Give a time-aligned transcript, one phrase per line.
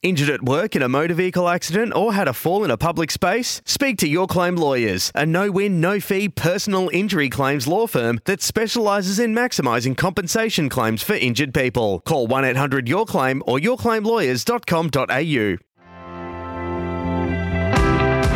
[0.00, 3.10] Injured at work in a motor vehicle accident or had a fall in a public
[3.10, 3.60] space?
[3.64, 8.20] Speak to Your Claim Lawyers, a no win, no fee personal injury claims law firm
[8.24, 11.98] that specialises in maximising compensation claims for injured people.
[12.06, 15.56] Call 1 800 Your Claim or yourclaimlawyers.com.au.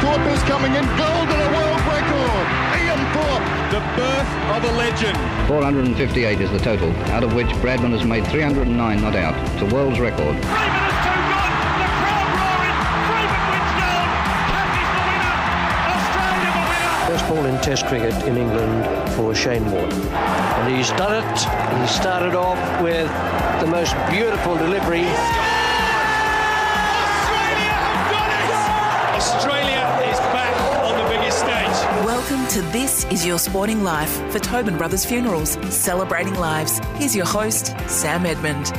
[0.01, 2.47] Thorpe is coming in gold and a world record.
[2.83, 3.47] Ian Thorpe.
[3.71, 5.17] The birth of a legend.
[5.47, 9.37] 458 is the total, out of which Bradman has made 309 not out.
[9.55, 10.37] It's a world's record.
[17.35, 17.49] Winner.
[17.49, 19.91] In Test cricket in England for Shane Warne.
[19.93, 21.39] And he's done it.
[21.81, 23.09] He started off with
[23.61, 25.05] the most beautiful delivery.
[27.13, 28.53] Australia have done it.
[29.17, 32.07] Australia is back on the biggest stage.
[32.07, 36.81] Welcome to This Is Your Sporting Life for Tobin Brothers Funerals, celebrating lives.
[36.97, 38.73] Here's your host, Sam Edmund.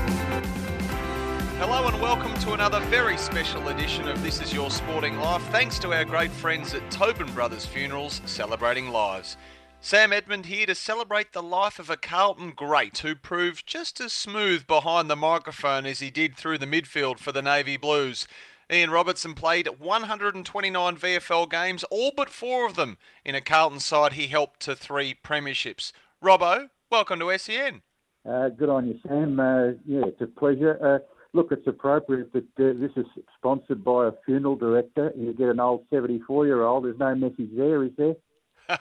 [2.43, 5.41] To another very special edition of This Is Your Sporting Life.
[5.43, 9.37] Thanks to our great friends at Tobin Brothers Funerals, celebrating lives.
[9.79, 14.11] Sam Edmund here to celebrate the life of a Carlton great who proved just as
[14.11, 18.27] smooth behind the microphone as he did through the midfield for the Navy Blues.
[18.69, 24.13] Ian Robertson played 129 VFL games, all but four of them in a Carlton side
[24.13, 25.93] he helped to three premierships.
[26.21, 27.83] Robbo, welcome to SEN.
[28.29, 29.39] Uh, good on you, Sam.
[29.39, 30.77] Uh, yeah, it's a pleasure.
[30.81, 30.99] Uh,
[31.33, 33.05] look, it's appropriate that uh, this is
[33.37, 35.11] sponsored by a funeral director.
[35.17, 36.85] You get an old 74 year old.
[36.85, 38.15] There's no message there, is there?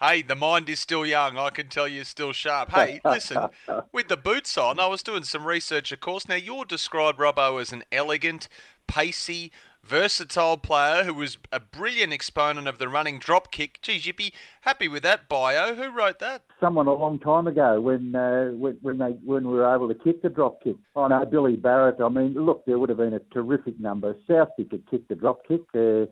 [0.00, 1.38] hey, the mind is still young.
[1.38, 2.72] I can tell you're still sharp.
[2.72, 3.48] Hey, listen,
[3.92, 6.28] with the boots on, I was doing some research, of course.
[6.28, 8.48] Now, you're described, Robbo, as an elegant,
[8.88, 9.52] pacey,
[9.84, 13.80] versatile player who was a brilliant exponent of the running drop kick.
[13.82, 14.32] Geez, you'd be
[14.62, 15.74] happy with that bio.
[15.74, 16.42] Who wrote that?
[16.60, 19.94] Someone a long time ago when uh, when when, they, when we were able to
[19.94, 20.76] kick the drop kick.
[20.94, 22.00] Oh no, Billy Barrot.
[22.00, 24.14] I mean, look, there would have been a terrific number.
[24.28, 25.62] Southie could kick the drop kick.
[25.74, 26.06] Uh,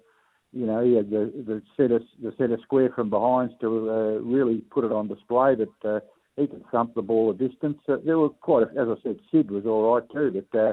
[0.53, 4.63] you know, he had the the centre the centre square from behind to uh, really
[4.71, 5.55] put it on display.
[5.55, 6.01] But uh,
[6.37, 7.79] he could thump the ball a distance.
[7.89, 10.45] Uh, there were quite, a, as I said, Sid was all right too.
[10.51, 10.73] But uh,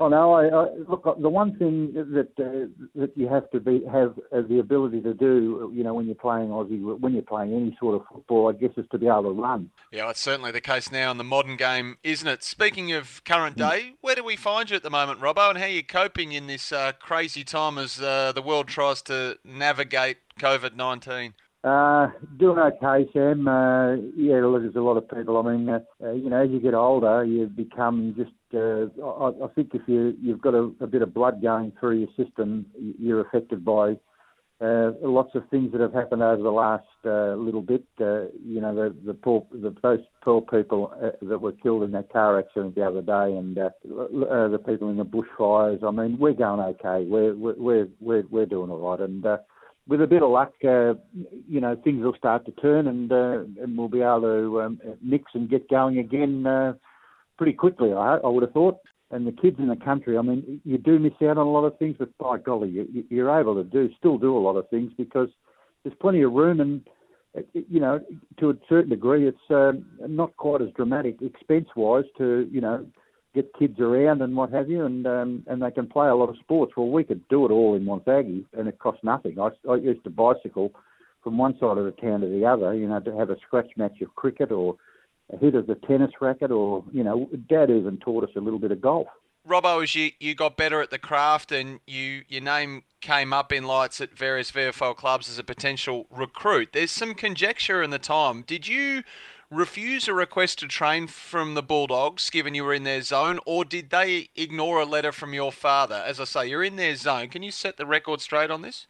[0.00, 0.32] Oh no!
[0.32, 4.42] I, I, look, the one thing that uh, that you have to be have uh,
[4.48, 7.96] the ability to do, you know, when you're playing Aussie, when you're playing any sort
[7.96, 9.70] of football, I guess, is to be able to run.
[9.90, 12.44] Yeah, it's certainly the case now in the modern game, isn't it?
[12.44, 15.64] Speaking of current day, where do we find you at the moment, Robbo, and how
[15.64, 20.18] are you coping in this uh, crazy time as uh, the world tries to navigate
[20.38, 21.34] COVID nineteen?
[21.64, 23.48] Uh, doing okay, Sam.
[23.48, 25.38] Uh, yeah, look, there's a lot of people.
[25.38, 28.30] I mean, uh, uh, you know, as you get older, you become just.
[28.54, 31.98] Uh, I, I think if you you've got a, a bit of blood going through
[31.98, 32.66] your system,
[32.98, 33.96] you're affected by
[34.60, 37.84] uh, lots of things that have happened over the last uh, little bit.
[38.00, 41.92] Uh, you know, the the poor the those poor people uh, that were killed in
[41.92, 45.84] that car accident the other day, and uh, the people in the bushfires.
[45.84, 47.04] I mean, we're going okay.
[47.08, 49.24] We're we're we're we're doing all right, and.
[49.86, 53.88] With a bit of luck, you know, things will start to turn and, and we'll
[53.88, 56.44] be able to um, mix and get going again
[57.38, 58.78] pretty quickly, I, I would have thought.
[59.10, 61.64] And the kids in the country, I mean, you do miss out on a lot
[61.64, 64.68] of things, but by golly, you, you're able to do still do a lot of
[64.68, 65.30] things because
[65.82, 66.86] there's plenty of room and,
[67.54, 68.00] you know,
[68.38, 72.84] to a certain degree, it's um, not quite as dramatic expense-wise to, you know,
[73.34, 76.28] get kids around and what have you, and um, and they can play a lot
[76.28, 76.72] of sports.
[76.76, 79.38] Well, we could do it all in Wonthaggi, and it costs nothing.
[79.38, 80.72] I, I used to bicycle
[81.22, 83.70] from one side of the town to the other, you know, to have a scratch
[83.76, 84.76] match of cricket or
[85.32, 88.58] a hit of the tennis racket, or you know, Dad even taught us a little
[88.58, 89.08] bit of golf.
[89.46, 93.52] Robbo, as you, you got better at the craft and you your name came up
[93.52, 97.98] in lights at various VFL clubs as a potential recruit, there's some conjecture in the
[97.98, 98.42] time.
[98.42, 99.02] Did you
[99.50, 103.64] refuse a request to train from the Bulldogs, given you were in their zone, or
[103.64, 106.02] did they ignore a letter from your father?
[106.06, 107.28] As I say, you're in their zone.
[107.28, 108.86] Can you set the record straight on this?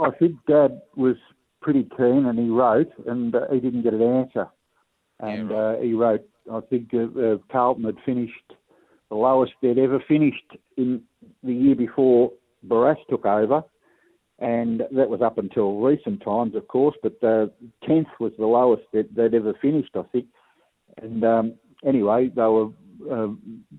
[0.00, 1.16] I think Dad was
[1.60, 4.46] pretty keen, and he wrote, and uh, he didn't get an answer.
[5.20, 5.78] And Yeah, right.
[5.78, 8.52] uh, he wrote, I think uh, uh, Carlton had finished
[9.08, 11.02] the lowest they'd ever finished in
[11.42, 12.32] the year before
[12.62, 13.62] Barras took over,
[14.38, 16.96] and that was up until recent times, of course.
[17.02, 17.46] But uh,
[17.86, 20.26] tenth was the lowest that they'd ever finished, I think.
[21.00, 21.54] And um,
[21.84, 22.68] anyway, they were
[23.10, 23.28] uh,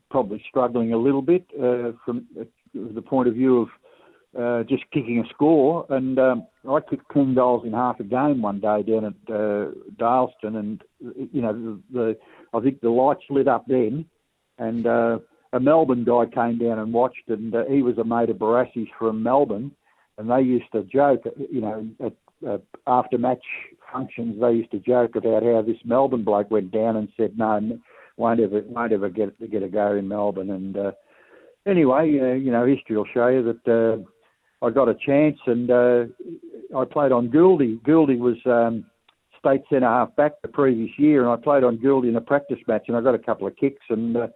[0.09, 2.25] probably struggling a little bit uh, from
[2.73, 3.69] the point of view of
[4.37, 5.85] uh, just kicking a score.
[5.89, 9.71] And um, I kicked ten goals in half a game one day down at uh,
[9.97, 12.17] Dalyston, and you know the, the
[12.53, 14.05] I think the lights lit up then,
[14.57, 15.19] and uh,
[15.53, 18.89] a Melbourne guy came down and watched, and uh, he was a mate of Barassi's
[18.97, 19.71] from Melbourne,
[20.17, 22.13] and they used to joke, you know, at
[22.47, 23.43] uh, after match
[23.91, 27.79] functions, they used to joke about how this Melbourne bloke went down and said, "No,
[28.17, 30.91] won't ever, won't ever get get a go in Melbourne." And uh,
[31.65, 34.03] anyway, uh, you know, history will show you that uh,
[34.61, 36.05] I got a chance, and uh,
[36.75, 37.79] I played on Gouldy.
[37.81, 38.85] Gouldy was um,
[39.39, 42.59] state centre half back the previous year, and I played on Gouldy in a practice
[42.67, 44.27] match, and I got a couple of kicks, and uh,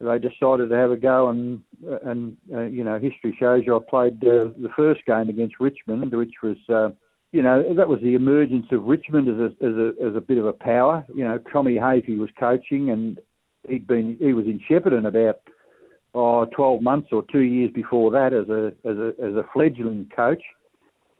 [0.00, 1.60] they decided to have a go, and
[2.04, 6.12] and uh, you know, history shows you I played uh, the first game against Richmond,
[6.14, 6.56] which was.
[6.68, 6.90] Uh,
[7.32, 10.38] you know, that was the emergence of Richmond as a, as a, as a bit
[10.38, 11.04] of a power.
[11.14, 13.18] You know, Tommy Hafey was coaching and
[13.68, 15.40] he'd been, he was in Shepparton about
[16.16, 20.10] oh, 12 months or two years before that as a, as a, as a fledgling
[20.14, 20.42] coach.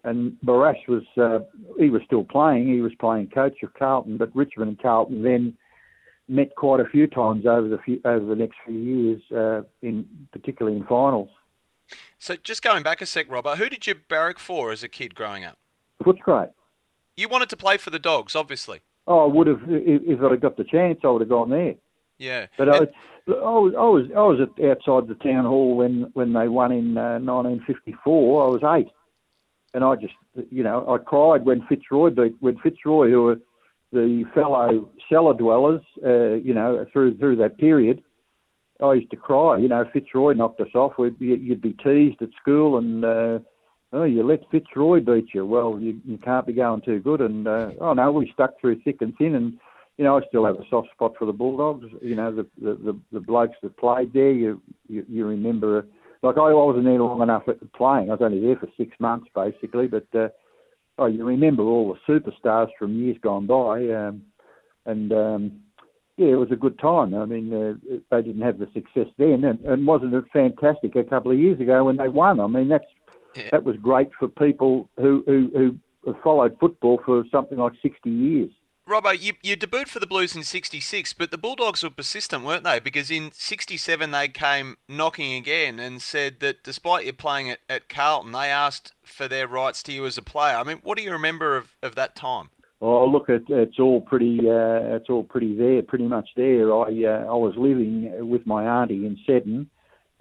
[0.04, 1.40] And Barrass was, uh,
[1.78, 2.68] he was still playing.
[2.68, 5.56] He was playing coach of Carlton, but Richmond and Carlton then
[6.28, 10.06] met quite a few times over the few, over the next few years, uh, in
[10.32, 11.28] particularly in finals.
[12.18, 15.14] So just going back a sec, Robert, who did you barrack for as a kid
[15.14, 15.58] growing up?
[16.02, 16.50] Footscray.
[17.16, 18.80] You wanted to play for the Dogs, obviously.
[19.06, 21.00] Oh, I would have if, if I'd got the chance.
[21.04, 21.74] I would have gone there.
[22.18, 22.80] Yeah, but I, I,
[23.28, 26.96] was I was I was at, outside the town hall when when they won in
[26.96, 28.44] uh, 1954.
[28.44, 28.92] I was eight,
[29.74, 30.14] and I just
[30.50, 33.40] you know I cried when Fitzroy beat when Fitzroy, who were
[33.92, 38.02] the fellow cellar dwellers, uh, you know, through through that period.
[38.82, 39.56] I used to cry.
[39.56, 40.98] You know, Fitzroy knocked us off.
[40.98, 43.38] We'd, you'd be teased at school, and uh,
[43.92, 45.46] oh, you let Fitzroy beat you.
[45.46, 47.20] Well, you, you can't be going too good.
[47.20, 49.34] And uh, oh no, we stuck through thick and thin.
[49.34, 49.58] And
[49.98, 51.86] you know, I still have a soft spot for the Bulldogs.
[52.02, 54.32] You know, the the, the, the blokes that played there.
[54.32, 55.86] You you, you remember.
[56.22, 58.10] Like I wasn't there long enough at playing.
[58.10, 60.28] I was only there for six months basically, but uh,
[60.98, 63.88] oh, you remember all the superstars from years gone by.
[63.90, 64.22] Um,
[64.86, 65.60] and um,
[66.16, 67.14] yeah, it was a good time.
[67.14, 67.74] I mean, uh,
[68.10, 71.60] they didn't have the success then, and, and wasn't it fantastic a couple of years
[71.60, 72.40] ago when they won?
[72.40, 72.86] I mean, that's
[73.34, 73.48] yeah.
[73.52, 75.50] that was great for people who, who,
[76.04, 78.50] who followed football for something like 60 years.
[78.88, 82.62] Robbo, you, you debuted for the Blues in 66, but the Bulldogs were persistent, weren't
[82.62, 82.78] they?
[82.78, 87.88] Because in 67 they came knocking again and said that despite you playing at, at
[87.88, 90.56] Carlton, they asked for their rights to you as a player.
[90.56, 92.50] I mean, what do you remember of, of that time?
[92.80, 94.38] Oh, look, it, it's all pretty.
[94.38, 96.72] Uh, it's all pretty there, pretty much there.
[96.72, 99.68] I uh, I was living with my auntie in Seddon,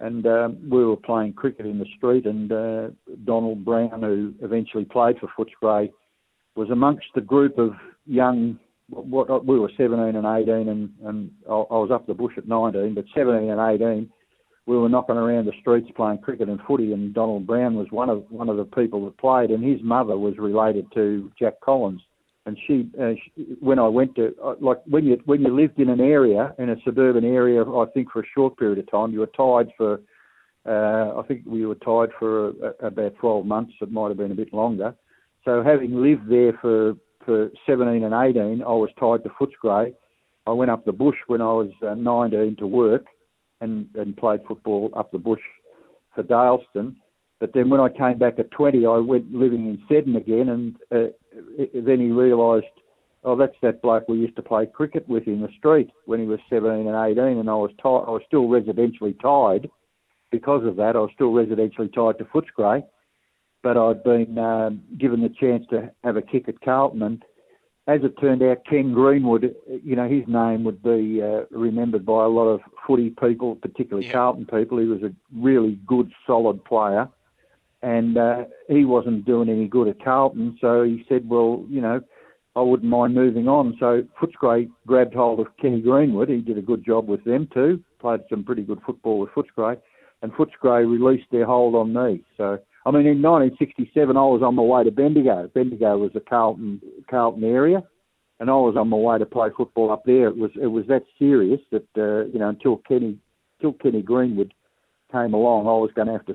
[0.00, 2.88] and um, we were playing cricket in the street, and uh,
[3.24, 5.92] Donald Brown, who eventually played for Footscray,
[6.56, 7.74] was amongst the group of
[8.06, 8.58] young.
[8.88, 12.46] What we were 17 and 18, and, and I, I was up the bush at
[12.46, 14.08] 19, but 17 and 18,
[14.66, 18.08] we were knocking around the streets playing cricket and footy, and Donald Brown was one
[18.08, 22.00] of one of the people that played, and his mother was related to Jack Collins
[22.46, 25.80] and she, uh, she, when I went to uh, like when you when you lived
[25.80, 29.12] in an area in a suburban area, I think for a short period of time,
[29.12, 30.00] you were tied for.
[30.64, 33.74] Uh, I think we were tied for a, about 12 months.
[33.80, 34.96] It might have been a bit longer.
[35.44, 36.94] So having lived there for
[37.26, 39.92] for 17 and 18, I was tied to Footscray.
[40.46, 43.04] I went up the bush when I was uh, 19 to work,
[43.60, 45.40] and and played football up the bush
[46.14, 46.96] for Dalyston.
[47.40, 50.76] But then when I came back at 20, I went living in Seddon again, and
[50.90, 51.12] uh,
[51.74, 52.64] then he realised,
[53.24, 56.26] oh, that's that bloke we used to play cricket with in the street when he
[56.26, 59.68] was 17 and 18, and I was tied, I was still residentially tied
[60.30, 60.96] because of that.
[60.96, 62.82] I was still residentially tied to Footscray,
[63.66, 67.24] but I'd been um, given the chance to have a kick at Carlton, and
[67.88, 72.22] as it turned out, Ken Greenwood, you know, his name would be uh, remembered by
[72.24, 74.12] a lot of footy people, particularly yeah.
[74.12, 74.78] Carlton people.
[74.78, 77.08] He was a really good, solid player
[77.82, 80.56] and uh, he wasn't doing any good at Carlton.
[80.60, 82.00] So he said, well, you know,
[82.54, 83.76] I wouldn't mind moving on.
[83.78, 86.28] So Footscray grabbed hold of Kenny Greenwood.
[86.28, 87.82] He did a good job with them too.
[88.00, 89.78] Played some pretty good football with Footscray,
[90.22, 92.22] and Footscray released their hold on me.
[92.36, 95.50] So I mean, in 1967, I was on my way to Bendigo.
[95.52, 97.82] Bendigo was a Carlton Carlton area,
[98.38, 100.28] and I was on my way to play football up there.
[100.28, 103.18] It was it was that serious that uh, you know until Kenny
[103.58, 104.54] until Kenny Greenwood
[105.10, 106.34] came along, I was going to have to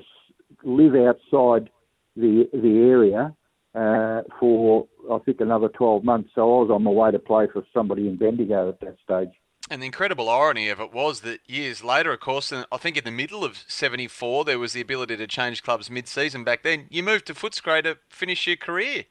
[0.62, 1.70] live outside
[2.16, 3.34] the the area
[3.74, 6.30] uh, for I think another 12 months.
[6.34, 9.34] So I was on my way to play for somebody in Bendigo at that stage.
[9.72, 13.04] And the incredible irony of it was that years later, of course, I think in
[13.04, 16.88] the middle of 74, there was the ability to change clubs mid-season back then.
[16.90, 19.04] You moved to Footscray to finish your career.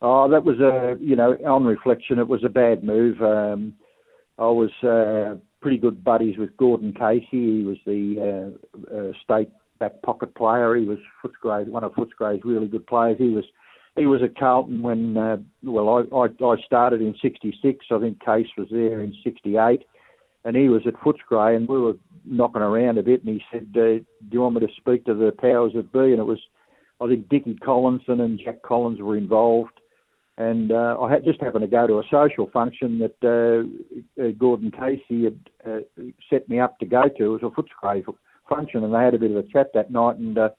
[0.00, 3.20] Oh, that was a, you know, on reflection, it was a bad move.
[3.20, 3.74] Um,
[4.38, 7.26] I was uh, pretty good buddies with Gordon Casey.
[7.58, 8.54] He was the
[8.90, 10.76] uh, uh, state back pocket player.
[10.76, 13.18] He was Footscray, one of Footscray's really good players.
[13.18, 13.44] He was
[13.96, 17.84] he was at Carlton when uh, well I, I I started in '66.
[17.90, 19.82] I think Case was there in '68,
[20.46, 23.22] and he was at Footscray, and we were knocking around a bit.
[23.24, 26.12] And he said, uh, "Do you want me to speak to the powers that be?"
[26.12, 26.40] And it was
[27.00, 29.80] I think Dickie Collinson and Jack Collins were involved.
[30.38, 34.28] And uh, I had just happened to go to a social function that uh, uh,
[34.38, 35.80] Gordon Casey had uh,
[36.30, 37.24] set me up to go to.
[37.24, 38.04] It was a Footscray
[38.48, 40.16] function, and they had a bit of a chat that night.
[40.18, 40.50] And uh,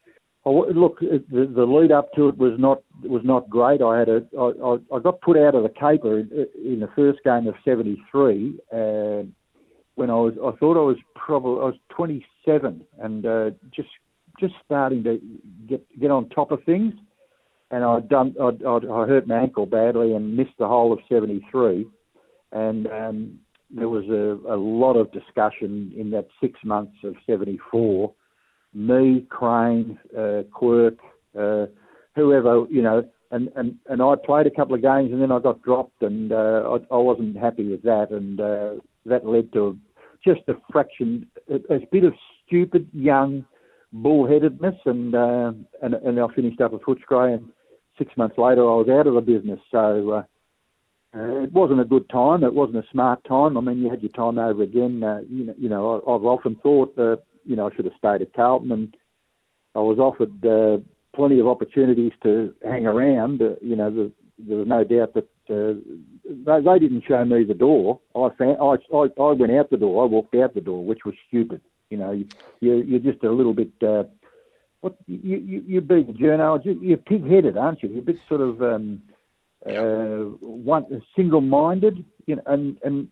[0.46, 3.84] look, the, lead up to it was not was not great.
[3.84, 7.20] I had a I, I got put out of the caper in, in the first
[7.24, 9.24] game of '73 uh,
[9.98, 13.90] when I was I thought I was probably I was 27 and uh, just
[14.40, 15.20] just starting to
[15.68, 16.94] get get on top of things.
[17.72, 21.00] And I'd done I'd, I'd, I hurt my ankle badly and missed the whole of
[21.10, 21.86] '73,
[22.54, 23.40] and um,
[23.72, 28.14] there was a, a lot of discussion in that six months of '74.
[28.74, 31.00] Me, Crane, uh, Quirk,
[31.38, 31.66] uh,
[32.16, 35.40] whoever you know, and, and and I played a couple of games and then I
[35.40, 38.76] got dropped and uh, I, I wasn't happy with that and uh,
[39.08, 39.78] that led to
[40.24, 42.14] just a fraction, a, a bit of
[42.46, 43.46] stupid young
[43.96, 47.50] bullheadedness, and uh, and and I finished up at Footscray, and
[47.98, 49.60] six months later I was out of the business.
[49.72, 50.24] So uh,
[51.18, 52.44] uh, it wasn't a good time.
[52.44, 53.58] It wasn't a smart time.
[53.58, 55.04] I mean, you had your time over again.
[55.04, 57.94] Uh, you know, you know, I, I've often thought that you know I should have
[57.98, 58.98] stayed at Carlton, and
[59.76, 60.78] I was offered uh,
[61.16, 63.42] plenty of opportunities to hang around.
[63.42, 65.74] Uh, you know, the, there was no doubt that uh,
[66.26, 68.00] they, they didn't show me the door.
[68.16, 70.04] I, found, I, I I went out the door.
[70.04, 71.62] I walked out the door, which was stupid.
[71.90, 72.28] You know, you,
[72.60, 73.72] you, you're just a little bit.
[73.82, 74.04] Uh,
[74.82, 77.90] what you you you're being a journo, you're pig-headed, aren't you?
[77.90, 79.02] You're a bit sort of um,
[79.66, 82.06] uh, one single-minded.
[82.26, 83.08] You know, and and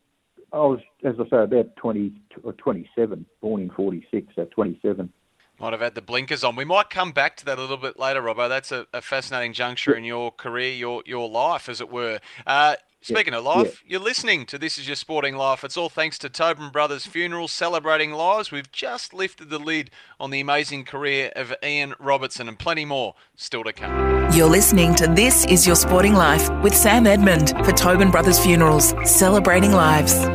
[0.54, 2.14] I was, as I say, about 20
[2.44, 5.12] or 27, born in 46, so 27.
[5.60, 6.56] Might have had the blinkers on.
[6.56, 8.50] We might come back to that a little bit later, Robbo.
[8.50, 12.20] That's a, a fascinating juncture in your career, your your life, as it were.
[12.46, 13.92] Uh, Speaking yeah, of life, yeah.
[13.92, 15.64] you're listening to This Is Your Sporting Life.
[15.64, 18.50] It's all thanks to Tobin Brothers Funerals celebrating lives.
[18.52, 23.14] We've just lifted the lid on the amazing career of Ian Robertson and plenty more
[23.36, 24.32] still to come.
[24.34, 28.96] You're listening to This Is Your Sporting Life with Sam Edmund for Tobin Brothers Funerals,
[29.04, 30.26] celebrating lives.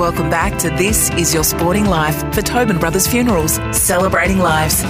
[0.00, 4.82] Welcome back to This Is Your Sporting Life for Tobin Brothers Funerals, celebrating lives.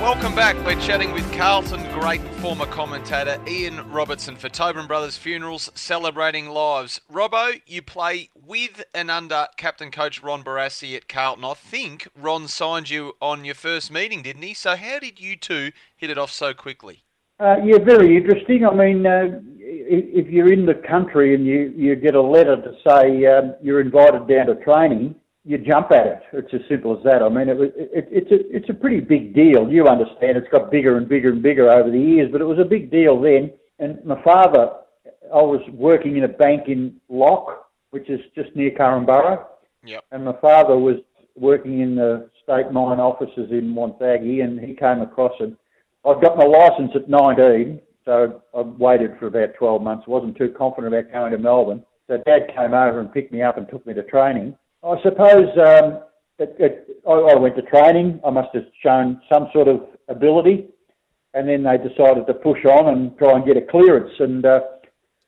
[0.00, 0.54] Welcome back.
[0.64, 7.00] We're chatting with Carlton great former commentator Ian Robertson for Tobin Brothers Funerals, celebrating lives.
[7.12, 11.44] Robbo, you play with and under captain coach Ron Barassi at Carlton.
[11.44, 14.54] I think Ron signed you on your first meeting, didn't he?
[14.54, 17.02] So how did you two hit it off so quickly?
[17.40, 18.66] Uh, yeah, very interesting.
[18.66, 22.72] I mean, uh, if you're in the country and you, you get a letter to
[22.86, 25.14] say um, you're invited down to training,
[25.44, 26.22] you jump at it.
[26.32, 27.22] It's as simple as that.
[27.22, 29.70] I mean, it, it, it's a it's a pretty big deal.
[29.70, 30.36] You understand?
[30.36, 32.90] It's got bigger and bigger and bigger over the years, but it was a big
[32.90, 33.52] deal then.
[33.78, 34.72] And my father,
[35.32, 39.44] I was working in a bank in Loch, which is just near Korumburra.
[39.84, 40.04] Yep.
[40.12, 40.96] And my father was
[41.34, 45.56] working in the state mine offices in Wonthaggi, and he came across and
[46.04, 50.06] I got my license at 19, so I waited for about 12 months.
[50.06, 51.84] wasn't too confident about going to Melbourne.
[52.06, 54.56] So Dad came over and picked me up and took me to training.
[54.82, 56.00] I suppose um,
[56.38, 58.20] it, it, I, I, went to training.
[58.24, 60.68] I must have shown some sort of ability,
[61.34, 64.12] and then they decided to push on and try and get a clearance.
[64.20, 64.60] And uh,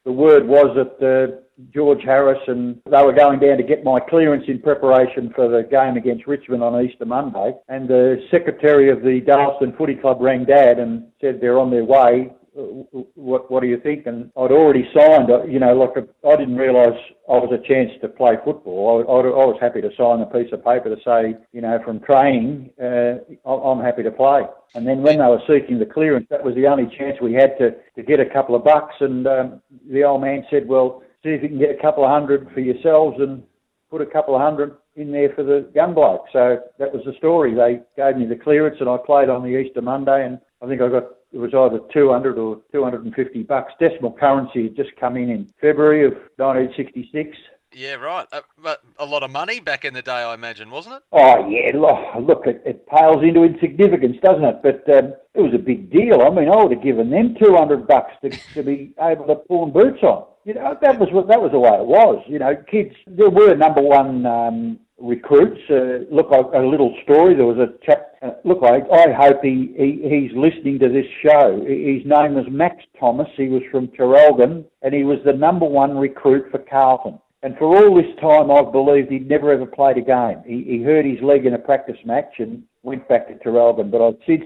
[0.05, 1.41] the word was that uh,
[1.73, 5.63] George Harris and they were going down to get my clearance in preparation for the
[5.69, 7.55] game against Richmond on Easter Monday.
[7.69, 11.85] And the secretary of the Dalyston Footy Club rang Dad and said they're on their
[11.85, 14.07] way what what do you think?
[14.07, 16.99] And I'd already signed, uh, you know, like I didn't realise
[17.29, 19.05] I was a chance to play football.
[19.07, 21.79] I, I, I, was happy to sign a piece of paper to say, you know,
[21.85, 24.43] from training, uh, I'm happy to play.
[24.75, 27.57] And then when they were seeking the clearance, that was the only chance we had
[27.59, 28.95] to, to get a couple of bucks.
[29.01, 32.11] And um, the old man said, well, see if you can get a couple of
[32.11, 33.43] hundred for yourselves and
[33.91, 36.27] put a couple of hundred in there for the gun bloke.
[36.33, 37.55] So that was the story.
[37.55, 40.81] They gave me the clearance and I played on the Easter Monday and I think
[40.81, 43.73] I got it was either 200 or 250 bucks.
[43.79, 47.37] Decimal currency had just come in in February of 1966.
[47.73, 48.27] Yeah, right.
[48.33, 51.03] Uh, but a lot of money back in the day, I imagine, wasn't it?
[51.13, 51.71] Oh, yeah.
[52.19, 54.57] Look, it, it pales into insignificance, doesn't it?
[54.61, 56.21] But um, it was a big deal.
[56.21, 59.73] I mean, I would have given them 200 bucks to, to be able to pawn
[59.73, 60.27] boots on.
[60.51, 62.25] You know, that was what that was the way it was.
[62.27, 62.93] You know, kids.
[63.07, 65.61] There were number one um, recruits.
[65.71, 67.37] Uh, look, a, a little story.
[67.37, 71.07] There was a chap Uh, look, I, I hope he, he, he's listening to this
[71.23, 71.63] show.
[71.65, 73.29] His name was Max Thomas.
[73.37, 77.21] He was from Traralgon, and he was the number one recruit for Carlton.
[77.45, 80.43] And for all this time, I've believed he'd never ever played a game.
[80.45, 83.93] He, he hurt his leg in a practice match and went back to Traralgon.
[83.93, 84.45] But I've since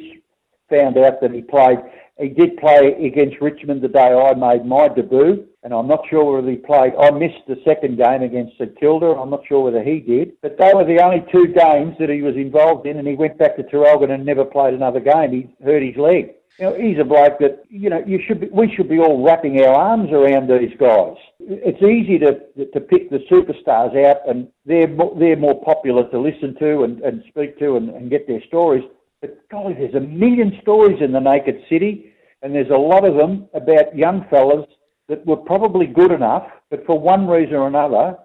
[0.68, 1.78] found out that he played.
[2.18, 6.36] He did play against Richmond the day I made my debut, and I'm not sure
[6.36, 6.92] whether he played.
[7.00, 9.06] I missed the second game against St Kilda.
[9.18, 12.20] I'm not sure whether he did, but they were the only two games that he
[12.20, 15.32] was involved in, and he went back to Traralgon and never played another game.
[15.32, 16.34] He hurt his leg.
[16.58, 19.24] You know, he's a bloke that you know you should be, we should be all
[19.24, 21.16] wrapping our arms around these guys.
[21.40, 26.20] It's easy to to pick the superstars out, and they're more, they're more popular to
[26.20, 28.84] listen to and, and speak to and, and get their stories.
[29.20, 33.16] But golly, there's a million stories in the naked city, and there's a lot of
[33.16, 34.66] them about young fellas
[35.08, 38.16] that were probably good enough, but for one reason or another,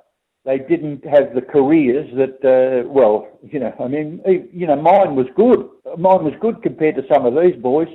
[0.45, 4.21] they didn't have the careers that, uh, well, you know, I mean,
[4.53, 5.69] you know, mine was good.
[5.97, 7.89] Mine was good compared to some of these boys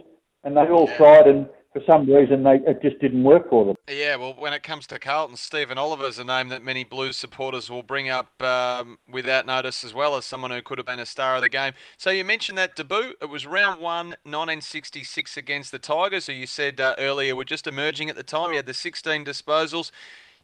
[0.45, 3.75] and they all tried, and for some reason they it just didn't work for them.
[3.91, 7.17] Yeah, well, when it comes to Carlton, Stephen Oliver is a name that many Blues
[7.17, 11.01] supporters will bring up um, without notice, as well as someone who could have been
[11.01, 11.73] a star of the game.
[11.99, 13.15] So you mentioned that debut.
[13.21, 17.67] It was round one, 1966 against the Tigers, who you said uh, earlier were just
[17.67, 18.51] emerging at the time.
[18.51, 19.91] You had the 16 disposals.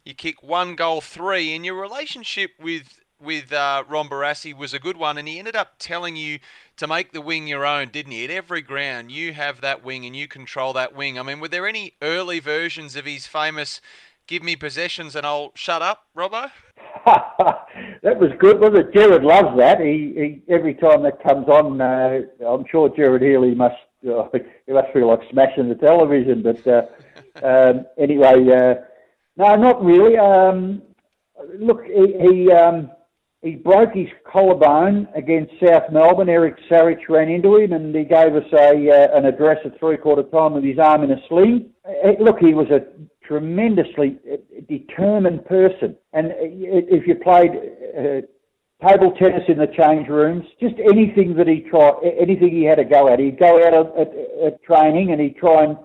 [0.04, 4.78] You kick one goal, three, and your relationship with with uh, Ron Barassi was a
[4.78, 6.38] good one, and he ended up telling you
[6.80, 8.24] to make the wing your own, didn't he?
[8.24, 11.18] At every ground, you have that wing and you control that wing.
[11.18, 13.82] I mean, were there any early versions of his famous
[14.26, 16.50] "Give me possessions and I'll shut up," Robbo?
[17.04, 18.94] that was good, wasn't it?
[18.94, 19.78] Gerard loves that.
[19.78, 23.76] He, he every time that comes on, uh, I'm sure Gerard Healy must
[24.10, 24.28] uh,
[24.66, 26.42] he must feel like smashing the television.
[26.42, 26.86] But uh,
[27.46, 28.74] um, anyway, uh,
[29.36, 30.16] no, not really.
[30.16, 30.80] Um,
[31.58, 32.16] look, he.
[32.22, 32.90] he um,
[33.42, 36.28] he broke his collarbone against South Melbourne.
[36.28, 39.96] Eric Sarich ran into him and he gave us a uh, an address at three
[39.96, 41.70] quarter time with his arm in a sling.
[41.86, 42.80] Uh, look, he was a
[43.26, 44.36] tremendously uh,
[44.68, 45.96] determined person.
[46.12, 47.52] And uh, if you played
[47.96, 52.76] uh, table tennis in the change rooms, just anything that he tried, anything he had
[52.76, 55.78] to go at, he'd go out at, at, at training and he'd try and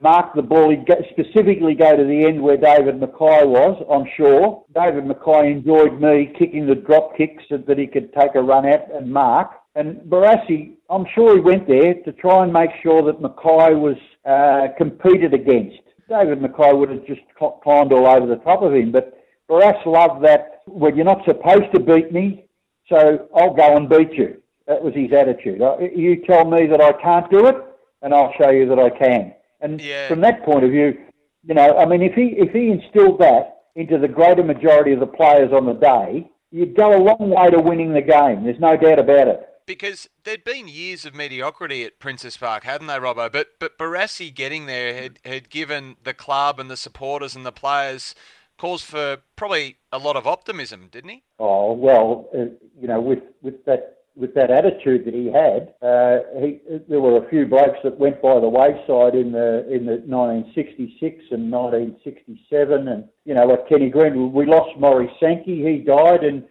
[0.00, 0.70] mark the ball.
[0.70, 4.64] He'd specifically go to the end where David Mackay was, I'm sure.
[4.74, 8.66] David Mackay enjoyed me kicking the drop kicks so that he could take a run
[8.66, 9.50] at and mark.
[9.74, 13.96] And Barassi, I'm sure he went there to try and make sure that Mackay was
[14.24, 15.78] uh, competed against.
[16.08, 17.20] David Mackay would have just
[17.62, 19.14] climbed all over the top of him, but
[19.48, 22.44] Barassi loved that, well, you're not supposed to beat me,
[22.88, 24.42] so I'll go and beat you.
[24.66, 25.60] That was his attitude.
[25.94, 27.56] You tell me that I can't do it,
[28.02, 29.34] and I'll show you that I can.
[29.60, 30.08] And yeah.
[30.08, 30.96] from that point of view,
[31.44, 35.00] you know, I mean, if he if he instilled that into the greater majority of
[35.00, 38.44] the players on the day, you'd go a long way to winning the game.
[38.44, 39.48] There's no doubt about it.
[39.66, 43.30] Because there'd been years of mediocrity at Princes Park, hadn't they, Robbo?
[43.30, 47.52] But but Barassi getting there had, had given the club and the supporters and the
[47.52, 48.14] players
[48.58, 51.22] cause for probably a lot of optimism, didn't he?
[51.38, 52.46] Oh well, uh,
[52.78, 57.24] you know, with with that with that attitude that he had, uh, he, there were
[57.24, 62.88] a few blokes that went by the wayside in the in the 1966 and 1967,
[62.88, 65.62] and you know, like Kenny Green, we lost Maurice Sankey.
[65.62, 66.44] He died in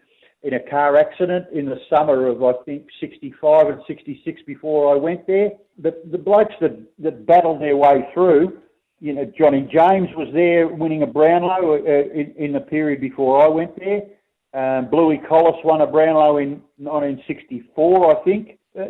[0.43, 4.97] in a car accident in the summer of I think 65 and 66 before I
[4.97, 5.51] went there.
[5.77, 8.59] But the blokes that that battled their way through.
[8.99, 13.43] You know, Johnny James was there winning a Brownlow uh, in, in the period before
[13.43, 14.01] I went there.
[14.57, 18.57] Um, Bluey Collis won a Brownlow in 1964, I think.
[18.77, 18.85] Uh,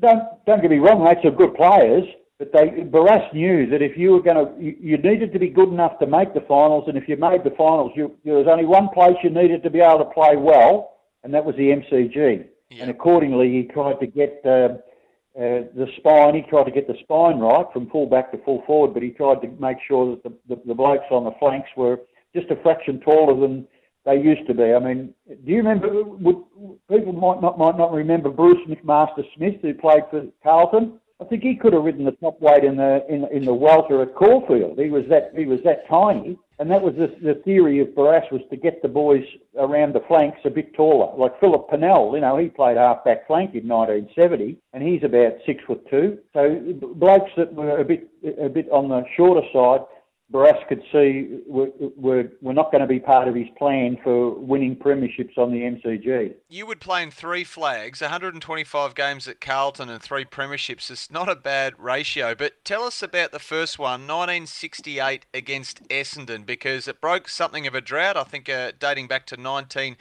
[0.00, 2.02] don't don't get me wrong, they are good players,
[2.40, 5.48] but they Barras knew that if you were going to, you, you, needed to be
[5.48, 8.48] good enough to make the finals, and if you made the finals, you, there was
[8.48, 11.70] only one place you needed to be able to play well, and that was the
[11.70, 12.46] MCG.
[12.70, 12.82] Yeah.
[12.82, 14.78] And accordingly, he tried to get uh,
[15.38, 16.34] uh, the spine.
[16.34, 19.10] He tried to get the spine right from full back to full forward, but he
[19.10, 22.00] tried to make sure that the, the, the blokes on the flanks were
[22.34, 23.68] just a fraction taller than
[24.04, 24.74] they used to be.
[24.74, 26.02] I mean, do you remember?
[26.02, 26.36] Would,
[26.90, 31.00] people might not might not remember Bruce McMaster Smith, who played for Carlton.
[31.20, 34.02] I think he could have ridden the top weight in the in, in the welter
[34.02, 34.78] at Caulfield.
[34.78, 38.24] He was that he was that tiny, and that was the, the theory of Barras
[38.30, 39.24] was to get the boys
[39.56, 41.16] around the flanks a bit taller.
[41.16, 45.34] Like Philip Pinnell, you know, he played half back flank in 1970, and he's about
[45.46, 46.18] six foot two.
[46.34, 46.60] So
[46.96, 49.86] blokes that were a bit a bit on the shorter side
[50.34, 54.74] Barras could see were, were, not going to be part of his plan for winning
[54.74, 56.34] premierships on the MCG.
[56.48, 60.90] You would play in three flags, 125 games at Carlton and three premierships.
[60.90, 66.44] It's not a bad ratio, but tell us about the first one, 1968 against Essendon,
[66.44, 69.94] because it broke something of a drought, I think uh, dating back to 19-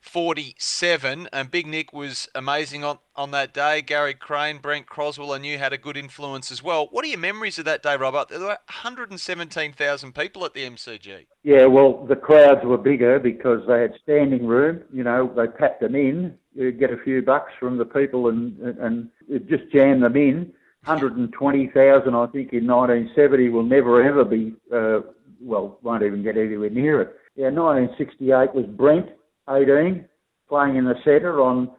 [0.00, 1.28] 47.
[1.32, 3.82] And Big Nick was amazing on, on that day.
[3.82, 6.88] Gary Crane, Brent Croswell, and you had a good influence as well.
[6.90, 8.28] What are your memories of that day, Robert?
[8.28, 11.26] There were 117,000 people at the MCG.
[11.42, 14.82] Yeah, well, the crowds were bigger because they had standing room.
[14.92, 18.58] You know, they packed them in, you get a few bucks from the people and,
[18.58, 19.10] and
[19.48, 20.52] just jam them in.
[20.84, 25.00] 120,000, I think, in 1970 will never ever be, uh,
[25.40, 27.16] well, won't even get anywhere near it.
[27.36, 29.10] Yeah, 1968 was Brent,
[29.50, 30.04] 18,
[30.48, 31.70] playing in the centre on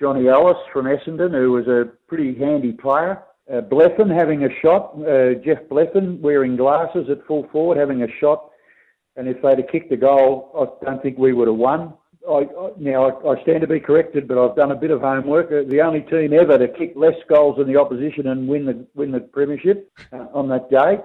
[0.00, 3.22] Johnny Ellis from Essendon, who was a pretty handy player.
[3.50, 8.08] Uh, Blethyn having a shot, uh, Geoff Blethyn wearing glasses at full forward having a
[8.20, 8.50] shot.
[9.16, 11.94] And if they'd have kicked the goal, I don't think we would have won.
[12.28, 15.00] I, I, now, I, I, stand to be corrected, but I've done a bit of
[15.00, 15.46] homework.
[15.46, 18.86] Uh, the only team ever to kick less goals than the opposition and win the
[18.94, 20.98] win the premiership uh, on that day.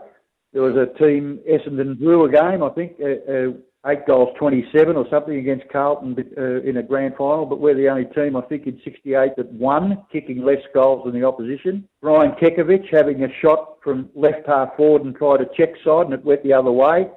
[0.53, 3.51] There was a team Essendon drew a game, I think, uh, uh
[3.87, 7.87] eight goals, 27 or something against Carlton uh, in a grand final, but we're the
[7.87, 11.87] only team, I think, in 68 that won, kicking less goals than the opposition.
[12.01, 16.13] Brian Kekovich having a shot from left half forward and tried a check side and
[16.13, 17.09] it went the other way.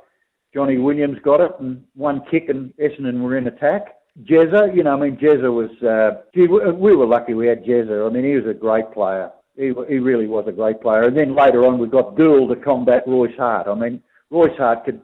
[0.55, 3.95] Johnny Williams got it and one kick and Essendon were in attack.
[4.25, 8.07] Jezza, you know, I mean, Jezza was, uh, gee, we were lucky we had Jezza.
[8.07, 9.31] I mean, he was a great player.
[9.57, 11.05] He, he really was a great player.
[11.05, 13.69] And then later on, we got Doull to combat Royce Hart.
[13.69, 15.01] I mean, Royce Hart could,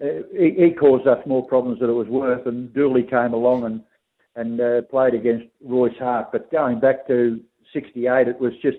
[0.00, 3.82] he, he, caused us more problems than it was worth, and Dooley came along and
[4.34, 6.30] and uh, played against Royce Hart.
[6.30, 7.40] But going back to
[7.72, 8.76] '68, it was just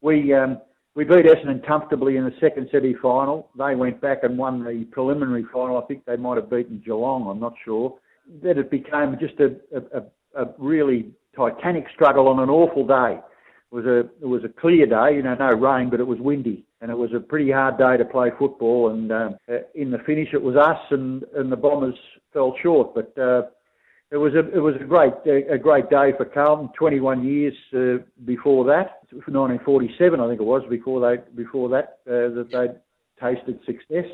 [0.00, 0.60] we um,
[0.94, 3.48] we beat Essendon comfortably in the second semi-final.
[3.56, 5.78] They went back and won the preliminary final.
[5.78, 7.28] I think they might have beaten Geelong.
[7.28, 7.98] I'm not sure.
[8.42, 13.20] Then it became just a, a, a really titanic struggle on an awful day.
[13.72, 16.66] Was a it was a clear day, you know, no rain, but it was windy,
[16.82, 18.90] and it was a pretty hard day to play football.
[18.90, 19.30] And uh,
[19.74, 21.94] in the finish, it was us, and, and the Bombers
[22.34, 22.94] fell short.
[22.94, 23.44] But uh,
[24.12, 26.68] it was a it was a great a, great day for Carlton.
[26.78, 32.28] 21 years uh, before that, 1947, I think it was before they before that uh,
[32.34, 34.04] that they tasted success.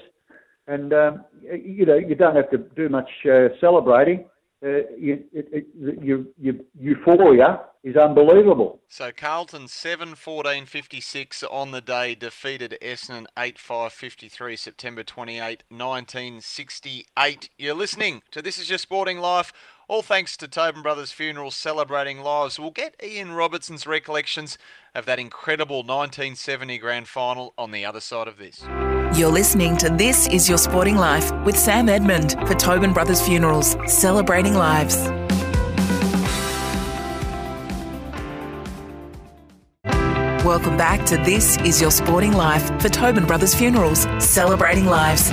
[0.68, 4.26] And um, you know you don't have to do much uh, celebrating.
[4.60, 4.80] Uh,
[6.74, 8.80] euphoria is unbelievable.
[8.88, 15.62] So Carlton 7 14 56 on the day defeated Essendon 8 5 53 September 28
[15.68, 17.50] 1968.
[17.56, 19.52] You're listening to This Is Your Sporting Life.
[19.86, 22.58] All thanks to Tobin Brothers Funeral celebrating lives.
[22.58, 24.58] We'll get Ian Robertson's recollections
[24.94, 28.64] of that incredible 1970 grand final on the other side of this.
[29.14, 33.74] You're listening to This Is Your Sporting Life with Sam Edmund for Tobin Brothers Funerals,
[33.86, 34.96] celebrating lives.
[40.44, 45.30] Welcome back to This Is Your Sporting Life for Tobin Brothers Funerals, celebrating lives.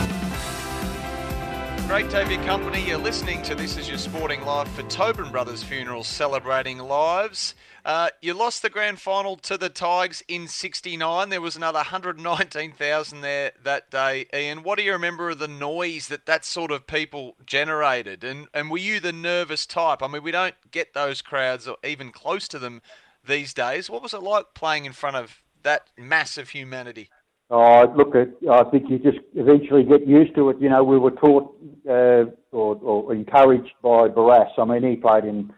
[1.88, 2.84] Great to have your company.
[2.88, 7.54] You're listening to This Is Your Sporting Life for Tobin Brothers Funerals Celebrating Lives.
[7.86, 11.30] Uh, you lost the grand final to the Tigers in 69.
[11.30, 14.26] There was another 119,000 there that day.
[14.34, 18.24] Ian, what do you remember of the noise that that sort of people generated?
[18.24, 20.02] And, and were you the nervous type?
[20.02, 22.82] I mean, we don't get those crowds or even close to them
[23.24, 23.88] these days.
[23.88, 27.12] What was it like playing in front of that mass of humanity?
[27.52, 30.58] Oh, look, I think you just eventually get used to it.
[30.60, 31.56] You know, we were taught
[31.88, 34.50] uh, or, or, encouraged by Barrass.
[34.58, 35.54] I mean, he played in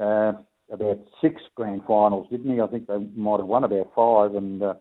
[0.00, 0.34] uh,
[0.70, 2.60] about six grand finals, didn't he?
[2.60, 4.74] I think they might have won about five, and uh,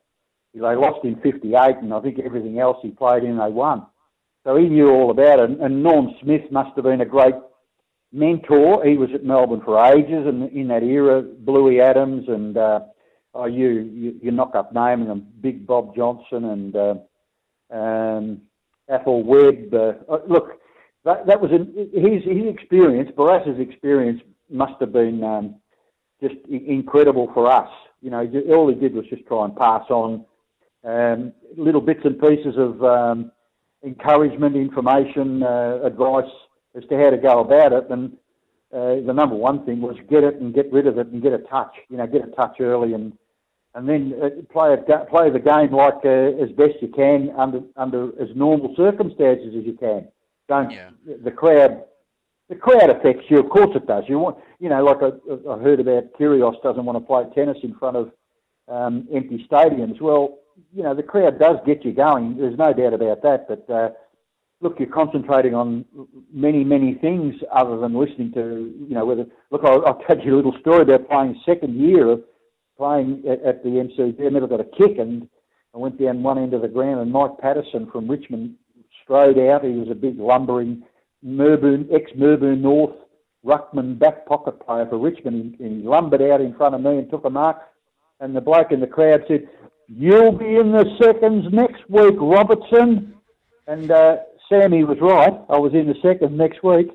[0.54, 3.86] they lost in '58, and I think everything else he played in, they won.
[4.44, 5.60] So he knew all about it.
[5.60, 7.36] And Norm Smith must have been a great
[8.12, 8.86] mentor.
[8.86, 12.80] He was at Melbourne for ages, and in that era, Bluey Adams and uh,
[13.36, 16.96] oh, you, you, you knock up naming them, Big Bob Johnson and uh,
[17.72, 18.42] um,
[18.90, 19.74] Athol Webb.
[19.74, 20.60] Uh, uh, look,
[21.04, 25.56] that, that was an, his, his experience, Barrass's experience must have been um,
[26.28, 27.70] just incredible for us.
[28.02, 30.26] You know, all he did was just try and pass on
[30.84, 33.32] um, little bits and pieces of um,
[33.84, 36.32] encouragement, information, uh, advice
[36.76, 37.90] as to how to go about it.
[37.90, 38.14] And
[38.74, 41.34] uh, the number one thing was get it and get rid of it and get
[41.34, 41.76] a touch.
[41.90, 43.14] You know, get a touch early and
[43.74, 47.60] and then uh, play a, play the game like uh, as best you can under
[47.76, 50.08] under as normal circumstances as you can.
[50.48, 50.90] Don't yeah.
[51.24, 51.84] the crowd
[52.50, 53.40] the crowd affects you.
[53.40, 54.04] Of course it does.
[54.08, 57.58] You want you know like I, I heard about Kyrgios doesn't want to play tennis
[57.64, 58.12] in front of
[58.68, 60.00] um, empty stadiums.
[60.02, 60.40] Well,
[60.74, 62.38] you know the crowd does get you going.
[62.38, 63.48] There's no doubt about that.
[63.48, 63.90] But uh,
[64.62, 65.86] look, you're concentrating on
[66.32, 69.62] many many things other than listening to you know whether look.
[69.64, 72.24] I'll, I'll tell you a little story about playing second year of
[72.78, 74.26] playing at, at the MCG.
[74.26, 75.28] I never got a kick, and
[75.74, 78.56] I went down one end of the ground, and Mike Patterson from Richmond
[79.04, 79.64] strode out.
[79.64, 80.84] He was a big lumbering
[81.26, 82.96] Merboon, ex-Merboon North
[83.46, 85.58] ruckman back pocket player for Richmond.
[85.60, 87.58] And he lumbered out in front of me and took a mark.
[88.20, 89.48] And the bloke in the crowd said,
[89.88, 93.14] "You'll be in the seconds next week, Robertson."
[93.68, 95.34] And uh, Sammy was right.
[95.50, 96.88] I was in the second next week.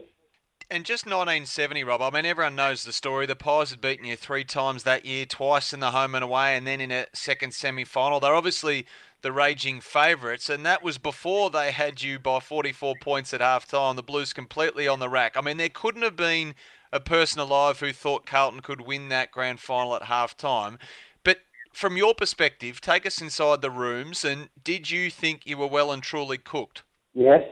[0.72, 2.00] And just 1970, Rob.
[2.00, 3.26] I mean, everyone knows the story.
[3.26, 6.56] The Pies had beaten you three times that year, twice in the home and away,
[6.56, 8.20] and then in a second semi-final.
[8.20, 8.86] They're obviously
[9.22, 13.66] the raging favourites, and that was before they had you by 44 points at half
[13.66, 13.96] time.
[13.96, 15.36] The Blues completely on the rack.
[15.36, 16.54] I mean, there couldn't have been
[16.92, 20.78] a person alive who thought Carlton could win that grand final at half time.
[21.24, 21.38] But
[21.72, 25.92] from your perspective, take us inside the rooms, and did you think you were well
[25.92, 26.82] and truly cooked?
[27.14, 27.42] Yes,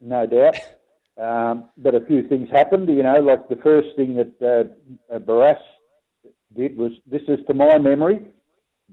[0.00, 0.56] no doubt.
[1.20, 4.72] Um, but a few things happened, you know, like the first thing that
[5.12, 5.60] uh, Barrass
[6.56, 8.20] did was, this is to my memory,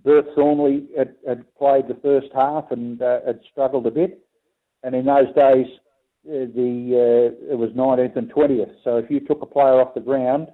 [0.03, 4.19] Bert Thornley had, had played the first half and uh, had struggled a bit.
[4.83, 5.67] And in those days,
[6.27, 8.75] uh, the uh, it was 19th and 20th.
[8.83, 10.47] So if you took a player off the ground,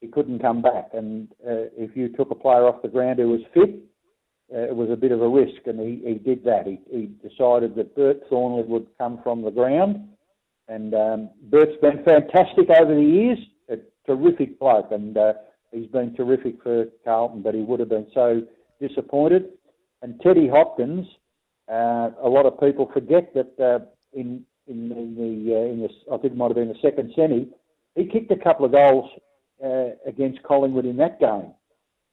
[0.00, 0.90] he couldn't come back.
[0.92, 3.76] And uh, if you took a player off the ground who was fit,
[4.54, 5.66] uh, it was a bit of a risk.
[5.66, 6.66] And he, he did that.
[6.66, 10.08] He, he decided that Bert Thornley would come from the ground
[10.68, 13.76] and um, Bert's been fantastic over the years, a
[14.06, 15.16] terrific bloke, and
[15.70, 18.42] he's been terrific for Carlton, but he would have been so
[18.86, 19.44] disappointed.
[20.02, 21.06] And Teddy Hopkins,
[21.70, 25.88] uh, a lot of people forget that uh, in in, in the uh, in the
[26.12, 27.48] I think it might have been the second semi,
[27.94, 29.10] he kicked a couple of goals
[29.64, 31.52] uh, against Collingwood in that game,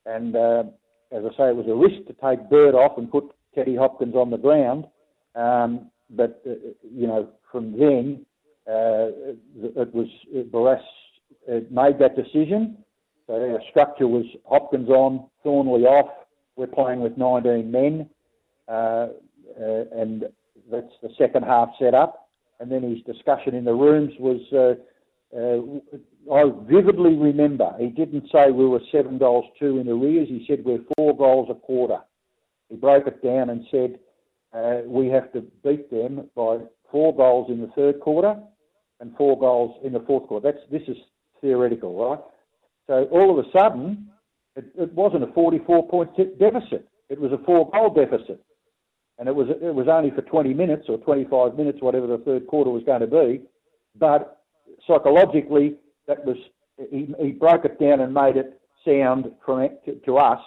[0.05, 0.63] and uh,
[1.11, 4.15] as I say, it was a risk to take Bert off and put Teddy Hopkins
[4.15, 4.85] on the ground.
[5.35, 8.25] Um, but you know, from then
[8.67, 9.09] uh,
[9.81, 10.07] it was
[10.51, 10.83] Barrass
[11.71, 12.77] made that decision.
[13.25, 16.09] So our structure was Hopkins on, Thornley off.
[16.59, 18.09] We're playing with 19 men,
[18.67, 20.25] uh, uh, and
[20.69, 22.27] that's the second half set up.
[22.59, 24.75] And then his discussion in the rooms was, uh,
[25.33, 30.27] uh, I vividly remember, he didn't say we were seven goals two in arrears.
[30.27, 31.99] He said we're four goals a quarter.
[32.67, 33.97] He broke it down and said
[34.53, 36.57] uh, we have to beat them by
[36.91, 38.37] four goals in the third quarter
[38.99, 40.51] and four goals in the fourth quarter.
[40.51, 40.97] That's this is
[41.39, 42.19] theoretical, right?
[42.87, 44.09] So all of a sudden,
[44.55, 46.09] it, it wasn't a 44 point
[46.39, 46.87] deficit.
[47.09, 48.43] It was a four goal deficit,
[49.17, 52.47] and it was it was only for 20 minutes or 25 minutes, whatever the third
[52.47, 53.41] quarter was going to be.
[53.95, 54.43] But
[54.87, 55.75] psychologically,
[56.07, 56.37] that was
[56.91, 60.41] he, he broke it down and made it sound from to, to us.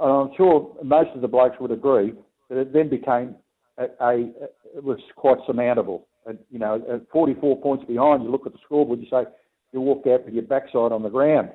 [0.00, 2.12] And I'm sure most of the blokes would agree
[2.48, 3.34] that it then became
[3.78, 4.30] a, a
[4.76, 6.06] it was quite surmountable
[6.50, 9.24] you know, at 44 points behind, you look at the scoreboard, you say,
[9.72, 11.50] you walk out with your backside on the ground.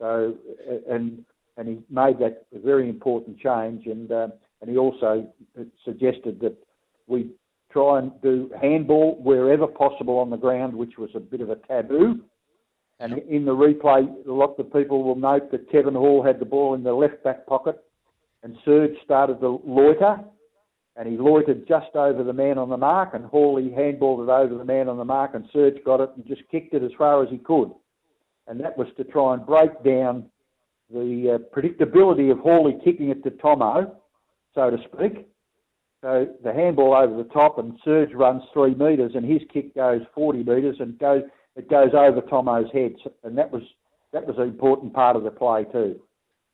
[0.00, 0.34] So,
[0.90, 1.24] and
[1.56, 4.28] and he made that a very important change, and uh,
[4.60, 5.26] and he also
[5.84, 6.56] suggested that
[7.06, 7.30] we
[7.70, 11.56] try and do handball wherever possible on the ground, which was a bit of a
[11.56, 12.20] taboo.
[13.00, 16.44] And in the replay, a lot of people will note that Kevin Hall had the
[16.44, 17.82] ball in the left back pocket,
[18.44, 20.20] and Serge started to loiter,
[20.96, 24.54] and he loitered just over the man on the mark, and Hawley handballed it over
[24.56, 27.22] the man on the mark, and Serge got it and just kicked it as far
[27.22, 27.72] as he could.
[28.46, 30.26] And that was to try and break down
[30.90, 33.96] the uh, predictability of Hawley kicking it to Tomo,
[34.54, 35.26] so to speak.
[36.02, 40.02] So the handball over the top, and Serge runs three metres, and his kick goes
[40.14, 41.22] 40 metres, and goes
[41.56, 43.62] it goes over Tomo's head, and that was
[44.12, 46.00] that was an important part of the play too.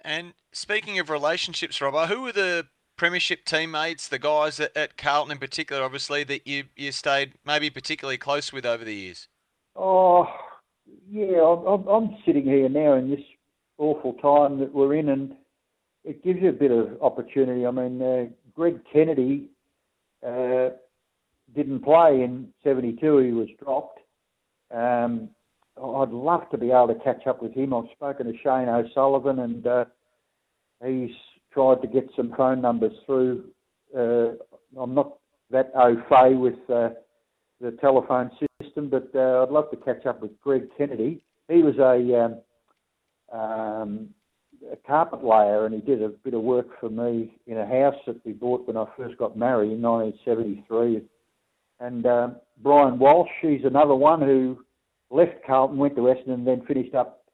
[0.03, 5.33] And speaking of relationships, Robbo, who were the premiership teammates, the guys at, at, Carlton
[5.33, 9.29] in particular, obviously, that you, you stayed maybe particularly close with over the years?
[9.75, 10.29] Oh,
[11.11, 13.21] yeah, I'm, I'm sitting here now in this
[13.79, 15.33] awful time that we're in, and
[16.05, 17.67] it gives you a bit of opportunity.
[17.67, 18.25] I mean, uh,
[18.55, 19.49] Greg Kennedy
[20.27, 20.71] uh,
[21.55, 24.01] didn't play in 72, he was dropped.
[24.71, 25.31] Um,
[25.77, 27.73] I'd love to be able to catch up with him.
[27.73, 29.85] I've spoken to Shane O'Sullivan, and uh,
[30.85, 31.11] he's
[31.53, 33.45] tried to get some phone numbers through.
[33.97, 34.33] Uh,
[34.81, 35.17] I'm not
[35.51, 36.91] that au fait with uh,
[37.61, 38.50] the telephone system,
[38.89, 41.23] but uh, I'd love to catch up with Greg Kennedy.
[41.49, 44.09] He was a, um, um,
[44.71, 47.97] a carpet layer and he did a bit of work for me in a house
[48.07, 51.03] that we bought when I first got married in 1973.
[51.81, 54.59] And um, Brian Walsh, he's another one who
[55.11, 57.25] left Carlton, went to Essendon, and then finished up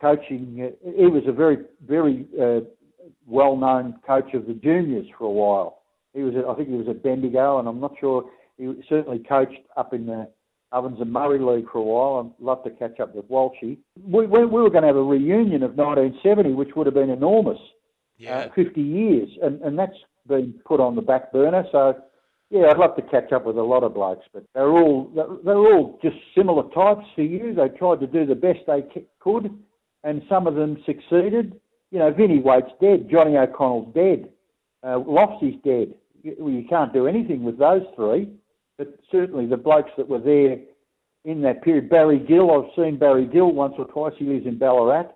[0.00, 0.72] coaching.
[0.96, 2.60] He was a very, very uh,
[3.26, 5.82] well-known coach of the juniors for a while.
[6.14, 8.24] He was, I think, he was at Bendigo, and I'm not sure.
[8.56, 10.28] He certainly coached up in the
[10.72, 12.34] Ovens and Murray League for a while.
[12.38, 13.78] I'd love to catch up with Walshy.
[14.02, 17.10] We, we, we were going to have a reunion of 1970, which would have been
[17.10, 17.58] enormous.
[18.18, 18.38] Yeah.
[18.38, 21.64] Uh, 50 years, and, and that's been put on the back burner.
[21.70, 21.94] So
[22.50, 25.10] yeah, I'd love to catch up with a lot of blokes, but they're all
[25.44, 27.54] they're all just similar types to you.
[27.54, 28.84] They tried to do the best they
[29.20, 29.50] could,
[30.02, 31.60] and some of them succeeded.
[31.90, 34.30] You know, Vinnie Waite's dead, Johnny O'Connell's dead,
[34.82, 35.94] uh, Lofty's dead.
[36.22, 38.28] You, you can't do anything with those three,
[38.78, 40.58] but certainly the blokes that were there
[41.24, 41.90] in that period.
[41.90, 44.14] Barry Gill, I've seen Barry Gill once or twice.
[44.18, 45.10] He lives in Ballarat.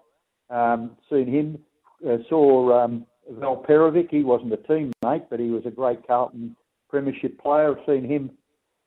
[0.51, 1.59] Um, seen him.
[2.07, 4.11] Uh, saw um, Val Perovic.
[4.11, 6.57] He wasn't a teammate, but he was a great Carlton
[6.91, 7.71] Premiership player.
[7.71, 8.31] I've seen him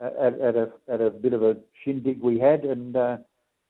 [0.01, 3.17] at, at, a at a bit of a shindig we had, and uh,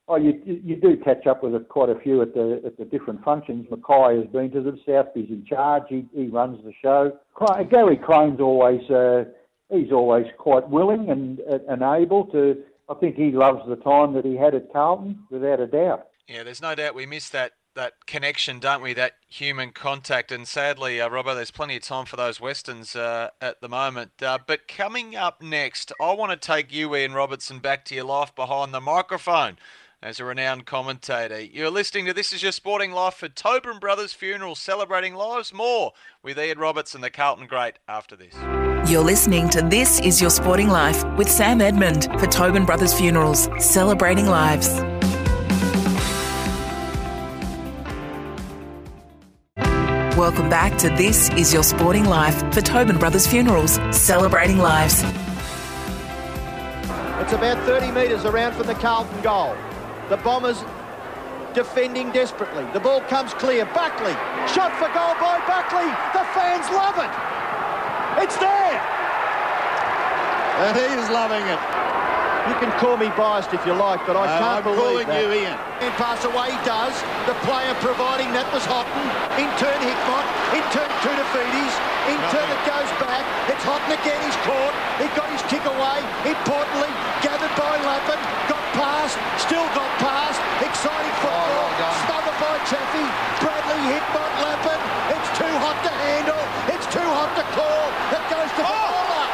[0.08, 3.24] oh, you you do catch up with quite a few at the at the different
[3.24, 3.68] functions.
[3.70, 4.80] Mackay has been to them.
[4.86, 5.84] Southby's in charge.
[5.90, 7.18] He he runs the show.
[7.70, 9.26] Gary Crane's always uh,
[9.78, 12.64] he's always quite willing and and able to.
[12.88, 16.08] I think he loves the time that he had at Carlton, without a doubt.
[16.28, 18.94] Yeah, there's no doubt we missed that that connection, don't we?
[18.94, 20.32] That human contact.
[20.32, 24.12] And sadly, uh, Robbo, there's plenty of time for those westerns uh, at the moment.
[24.22, 28.06] Uh, but coming up next, I want to take you, Ian Robertson, back to your
[28.06, 29.58] life behind the microphone
[30.02, 31.42] as a renowned commentator.
[31.42, 35.94] You're listening to This Is Your Sporting Life for Tobin Brothers Funeral, celebrating lives more
[36.24, 38.36] with Ian Robertson, the Carlton great, after this.
[38.88, 43.50] You're listening to This Is Your Sporting Life with Sam Edmund for Tobin Brothers Funerals,
[43.58, 44.70] celebrating lives.
[50.16, 55.02] Welcome back to This Is Your Sporting Life for Tobin Brothers Funerals, celebrating lives.
[57.24, 59.56] It's about 30 metres around from the Carlton goal.
[60.10, 60.64] The Bombers
[61.56, 62.68] defending desperately.
[62.72, 63.66] The ball comes clear.
[63.66, 64.14] Buckley,
[64.54, 65.90] shot for goal by Buckley.
[66.14, 67.35] The fans love it.
[68.24, 68.80] It's there.
[70.56, 71.60] And he's loving it.
[72.46, 75.10] You can call me biased if you like, but I uh, can't I'm believe calling
[75.10, 75.18] that.
[75.18, 75.58] you Ian.
[75.82, 76.94] And pass away he does.
[77.26, 79.06] The player providing that was Houghton.
[79.42, 80.26] In turn Hickmott.
[80.54, 81.74] In turn Tudafidis.
[82.06, 83.26] In turn it goes back.
[83.50, 84.22] It's Houghton again.
[84.22, 84.74] He's caught.
[85.02, 86.00] He got his kick away.
[86.30, 86.94] Importantly,
[87.26, 88.22] gathered by Lappin.
[88.46, 89.18] Got past.
[89.42, 90.38] Still got past.
[90.62, 91.66] Exciting oh, football.
[91.66, 93.08] Oh, Smothered by Chaffee.
[93.40, 94.80] Bradley hit by Lappin.
[95.16, 96.40] It's too hot to handle.
[96.74, 97.88] It's too hot to call.
[98.12, 99.16] It goes to Fowler.
[99.16, 99.28] Oh!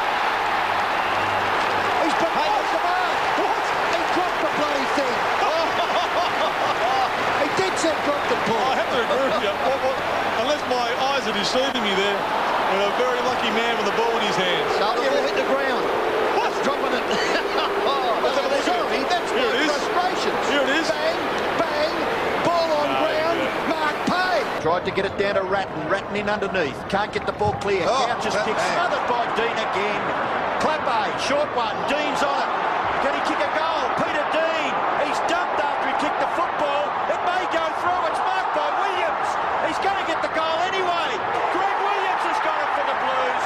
[2.06, 2.62] He's been hey.
[2.62, 3.18] the mark.
[3.42, 3.66] What?
[3.94, 5.18] He dropped the bloody thing.
[7.42, 8.66] he did say drop the ball.
[8.70, 9.54] I have to agree with you.
[10.42, 14.10] Unless my eyes are deceiving me there, and a very lucky man with the ball
[14.18, 14.74] in his hands.
[14.80, 15.86] No, the ball hit the ground.
[16.38, 17.04] What's dropping it?
[17.86, 18.18] oh,
[18.66, 19.72] sorry, that's Here it is.
[20.50, 20.88] Here it is.
[20.88, 21.18] Bang,
[21.60, 21.94] bang,
[22.46, 23.40] ball on ground.
[23.70, 24.42] Mark Pay.
[24.62, 25.90] Tried to get it down to Ratten.
[25.90, 26.78] Ratten in underneath.
[26.88, 27.82] Can't get the ball clear.
[27.90, 28.70] Oh, Couches that kick man.
[28.78, 30.02] smothered by Dean again.
[30.62, 31.74] Clappe, short one.
[31.90, 32.52] Dean's on it.
[33.02, 33.82] Can he kick a goal?
[33.98, 34.72] Peter Dean.
[35.02, 36.86] He's dumped after he kicked the football.
[37.10, 38.02] It may go through.
[38.14, 39.30] It's marked by Williams.
[39.66, 41.10] He's going to get the goal anyway.
[41.58, 43.46] Greg Williams has got it for the Blues.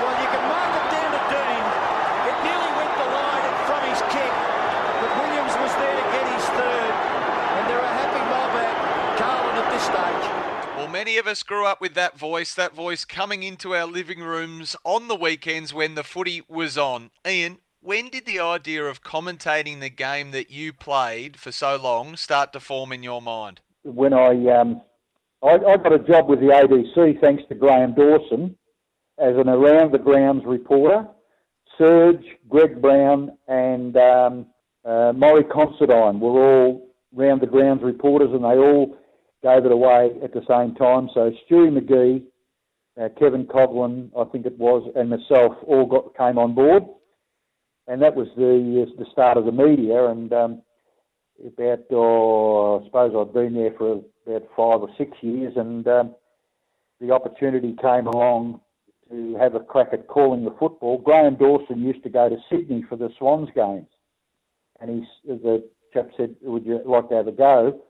[0.00, 1.64] Well, you can mark it down to Dean.
[2.32, 4.32] It nearly went the line from his kick,
[5.04, 6.92] but Williams was there to get his third.
[7.60, 8.72] And they're a happy mob at
[9.20, 10.24] Carlton at this stage.
[10.76, 14.20] Well, many of us grew up with that voice, that voice coming into our living
[14.20, 17.10] rooms on the weekends when the footy was on.
[17.28, 22.16] Ian, when did the idea of commentating the game that you played for so long
[22.16, 23.60] start to form in your mind?
[23.82, 24.80] when I, um,
[25.42, 28.56] I I got a job with the ABC thanks to Graham Dawson
[29.18, 31.06] as an around the grounds reporter.
[31.76, 34.46] Serge, Greg Brown, and um,
[34.86, 35.12] uh,
[35.52, 38.96] Considine were all round the grounds reporters, and they all
[39.44, 41.08] gave it away at the same time.
[41.14, 42.22] So Stewie McGee,
[43.00, 46.82] uh, Kevin Coughlin, I think it was, and myself all got came on board,
[47.86, 50.06] and that was the the start of the media.
[50.06, 50.62] And um,
[51.46, 56.14] about, oh, I suppose I'd been there for about five or six years, and um,
[57.00, 58.60] the opportunity came along
[59.10, 60.98] to have a crack at calling the football.
[60.98, 63.88] Graham Dawson used to go to Sydney for the Swans games,
[64.80, 67.82] and he the chap said, "Would you like to have a go?"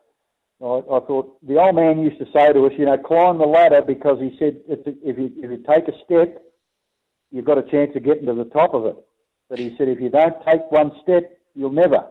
[0.62, 3.46] I, I thought the old man used to say to us, you know, climb the
[3.46, 6.42] ladder because he said a, if you if you take a step,
[7.30, 8.96] you've got a chance of getting to the top of it.
[9.50, 12.06] But he said if you don't take one step, you'll never.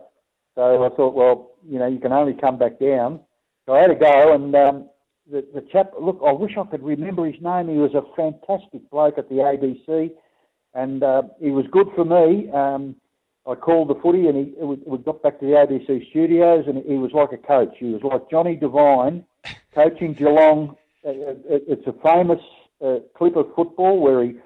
[0.54, 3.20] So I thought, well, you know, you can only come back down.
[3.66, 4.88] So I had a go, and um,
[5.30, 7.68] the, the chap, look, I wish I could remember his name.
[7.68, 10.12] He was a fantastic bloke at the ABC,
[10.74, 12.50] and uh, he was good for me.
[12.50, 12.96] Um,
[13.46, 16.94] I called the footy, and he, we, got back to the ABC studios, and he
[16.94, 17.74] was like a coach.
[17.78, 19.24] He was like Johnny Devine
[19.74, 20.76] coaching Geelong.
[21.06, 21.12] Uh,
[21.48, 22.40] It's a famous
[22.84, 24.36] uh, clip of football where he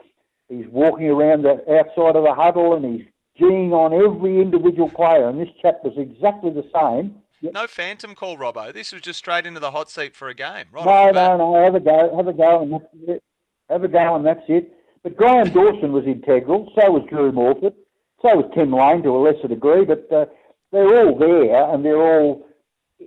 [0.48, 3.06] he's walking around the outside of the huddle, and he's
[3.40, 5.28] geeing on every individual player.
[5.28, 7.22] And this chap was exactly the same.
[7.40, 8.72] No phantom call, Robbo.
[8.72, 10.64] This was just straight into the hot seat for a game.
[10.72, 11.38] Right no, off the bat.
[11.38, 11.64] no, no.
[11.64, 12.16] Have a go.
[12.16, 13.22] Have a go, and that's it.
[13.70, 14.72] Have a go, and that's it.
[15.04, 16.72] But Graham Dawson was integral.
[16.74, 17.74] So was Drew Morphett.
[18.22, 19.84] So was Tim Lane to a lesser degree.
[19.84, 20.26] But uh,
[20.72, 22.46] they're all there, and they're all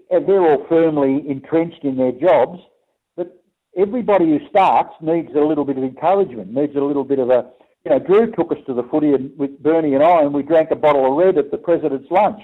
[0.09, 2.59] they're all firmly entrenched in their jobs.
[3.17, 3.43] But
[3.77, 7.51] everybody who starts needs a little bit of encouragement, needs a little bit of a
[7.83, 10.43] you know, Drew took us to the footy and, with Bernie and I, and we
[10.43, 12.41] drank a bottle of red at the president's lunch.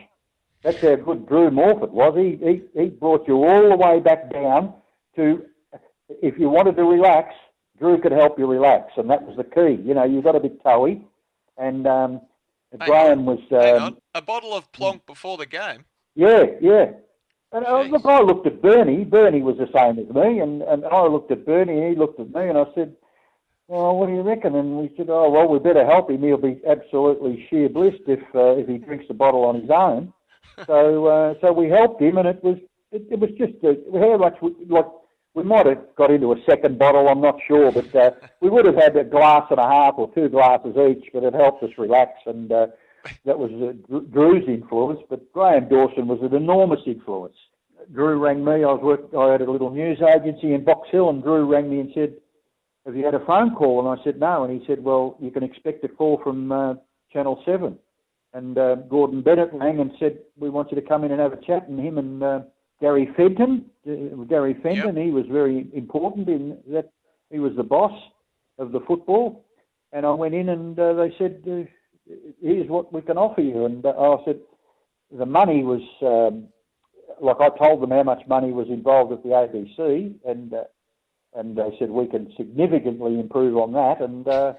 [0.64, 2.16] That's how good Drew Morphett was.
[2.18, 4.74] He, he, he brought you all the way back down
[5.16, 5.44] to,
[6.10, 7.36] if you wanted to relax,
[7.78, 9.82] Drew could help you relax, and that was the key.
[9.84, 11.02] You know, you got a bit toey,
[11.58, 12.22] and um,
[12.80, 13.40] Graham was.
[13.52, 15.86] Um, a bottle of Plonk before the game.
[16.16, 16.92] Yeah, yeah.
[17.54, 19.06] And uh, look, I looked at Bernie.
[19.06, 22.20] Bernie was the same as me, and, and I looked at Bernie, and he looked
[22.20, 22.94] at me, and I said,
[23.68, 24.56] well, what do you reckon?
[24.56, 26.24] And we said, oh, well, we better help him.
[26.24, 30.14] He'll be absolutely sheer blissed if uh, if he drinks the bottle on his own.
[30.66, 32.58] so uh, so we helped him, and it was
[32.92, 34.88] it, it was just a, how much we, like
[35.38, 37.08] we might have got into a second bottle.
[37.08, 38.12] I'm not sure, but uh,
[38.42, 41.12] we would have had a glass and a half or two glasses each.
[41.14, 42.68] But it helped us relax, and uh,
[43.26, 45.00] that was uh, Drew's influence.
[45.08, 47.36] But Graham Dawson was an enormous influence.
[47.94, 48.64] Drew rang me.
[48.64, 51.70] I was work, I had a little news agency in Box Hill, and Drew rang
[51.70, 52.16] me and said
[52.88, 53.80] have you had a phone call?
[53.80, 54.46] And I said, no.
[54.46, 56.76] And he said, well, you can expect a call from uh,
[57.12, 57.78] Channel 7.
[58.34, 61.34] And uh, Gordon Bennett rang and said, we want you to come in and have
[61.34, 61.68] a chat.
[61.68, 62.40] And him and uh,
[62.80, 65.06] Gary Fenton, uh, Gary Fenton, yep.
[65.06, 66.92] he was very important in that.
[67.30, 67.92] He was the boss
[68.58, 69.46] of the football.
[69.92, 73.66] And I went in and uh, they said, uh, here's what we can offer you.
[73.66, 74.40] And I said,
[75.12, 76.48] the money was, um,
[77.22, 80.16] like I told them how much money was involved at the ABC.
[80.26, 80.54] And
[81.38, 84.54] and they said we can significantly improve on that, and uh,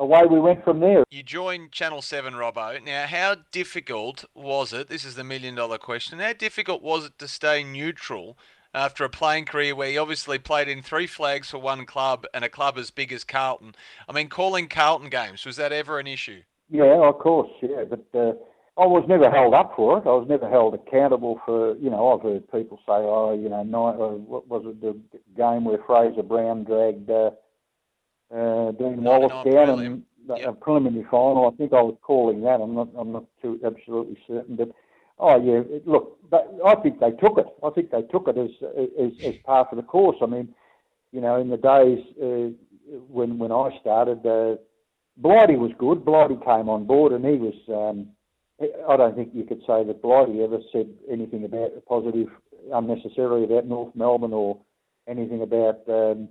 [0.00, 1.04] away we went from there.
[1.10, 2.82] You joined Channel 7, Robbo.
[2.82, 4.88] Now, how difficult was it?
[4.88, 6.18] This is the million dollar question.
[6.18, 8.36] How difficult was it to stay neutral
[8.72, 12.44] after a playing career where you obviously played in three flags for one club and
[12.44, 13.74] a club as big as Carlton?
[14.08, 16.40] I mean, calling Carlton games, was that ever an issue?
[16.70, 17.84] Yeah, of course, yeah.
[17.88, 18.32] But uh,
[18.80, 20.06] I was never held up for it.
[20.06, 23.62] I was never held accountable for, you know, I've heard people say, oh, you know,
[23.62, 24.98] night, uh, what was it, the
[25.36, 27.32] game where Fraser Brown dragged uh,
[28.34, 30.48] uh, Dean Wallace down and yep.
[30.48, 31.50] a preliminary final.
[31.52, 32.60] I think I was calling that.
[32.60, 34.70] I'm not, I'm not too absolutely certain, but
[35.18, 36.18] oh yeah, look,
[36.64, 37.46] I think they took it.
[37.62, 38.50] I think they took it as
[38.98, 40.16] as, as part of the course.
[40.22, 40.54] I mean,
[41.12, 44.56] you know, in the days uh, when when I started, uh,
[45.16, 46.04] Blighty was good.
[46.04, 47.54] Blighty came on board, and he was.
[47.68, 48.08] Um,
[48.88, 52.28] I don't think you could say that Blighty ever said anything about positive
[52.72, 54.58] unnecessarily about North Melbourne or
[55.08, 56.28] anything about um,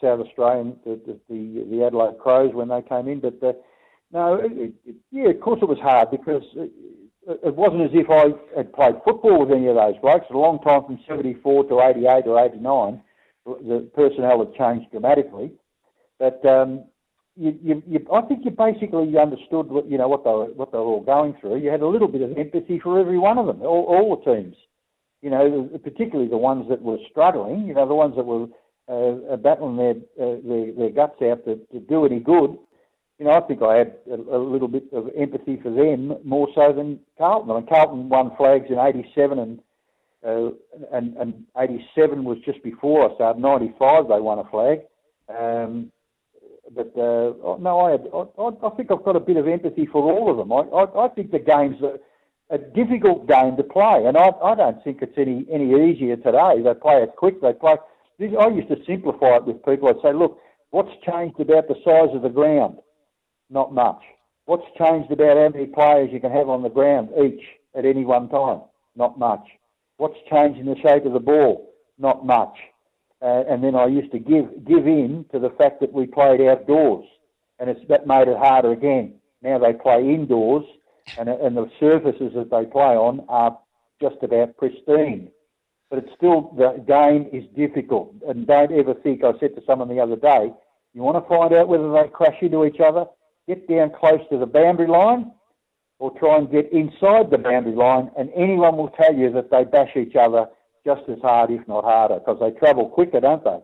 [0.00, 3.20] South Australian, the, the, the Adelaide Crows when they came in.
[3.20, 3.52] But uh,
[4.12, 6.70] no, it, it, yeah, of course it was hard because it,
[7.44, 10.26] it, wasn't as if I had played football with any of those blokes.
[10.30, 13.02] A long time from 74 to 88 or 89,
[13.46, 15.52] the personnel had changed dramatically.
[16.18, 16.84] But um,
[17.36, 20.72] you, you, you, I think you basically understood what you know what they were, what
[20.72, 21.58] they were all going through.
[21.58, 24.34] You had a little bit of empathy for every one of them, all, all the
[24.34, 24.56] teams.
[25.22, 27.66] You know, particularly the ones that were struggling.
[27.66, 28.46] You know, the ones that were
[28.90, 32.58] uh, battling their, uh, their their guts out to, to do any good.
[33.18, 36.48] You know, I think I had a, a, little bit of empathy for them more
[36.54, 37.50] so than Carlton.
[37.50, 39.60] I mean, Carlton won flags in '87 and.
[40.22, 40.50] Uh,
[40.92, 43.40] and, and 87 was just before I started.
[43.40, 44.80] 95 they won a flag.
[45.30, 45.90] Um,
[46.74, 50.30] but uh, no, I, I, I think I've got a bit of empathy for all
[50.30, 50.52] of them.
[50.52, 51.98] I, I, I think the game's a,
[52.54, 56.62] a difficult game to play, and I, I don't think it's any any easier today.
[56.62, 57.40] They play it quick.
[57.40, 57.76] They play.
[58.20, 59.88] I used to simplify it with people.
[59.88, 60.38] I'd say, look,
[60.70, 62.78] what's changed about the size of the ground?
[63.48, 64.02] Not much.
[64.44, 67.42] What's changed about how many players you can have on the ground each
[67.74, 68.62] at any one time?
[68.96, 69.46] Not much.
[69.96, 71.72] What's changed in the shape of the ball?
[71.98, 72.56] Not much.
[73.22, 76.40] Uh, and then I used to give give in to the fact that we played
[76.40, 77.04] outdoors,
[77.58, 79.14] and it's that made it harder again.
[79.42, 80.64] Now they play indoors,
[81.18, 83.58] and and the surfaces that they play on are
[84.00, 85.30] just about pristine.
[85.90, 89.24] But it's still the game is difficult, and don't ever think.
[89.24, 90.52] I said to someone the other day,
[90.94, 93.06] you want to find out whether they crash into each other.
[93.48, 95.32] Get down close to the boundary line,
[95.98, 99.64] or try and get inside the boundary line, and anyone will tell you that they
[99.64, 100.46] bash each other
[100.84, 103.58] just as hard, if not harder, because they travel quicker, don't they?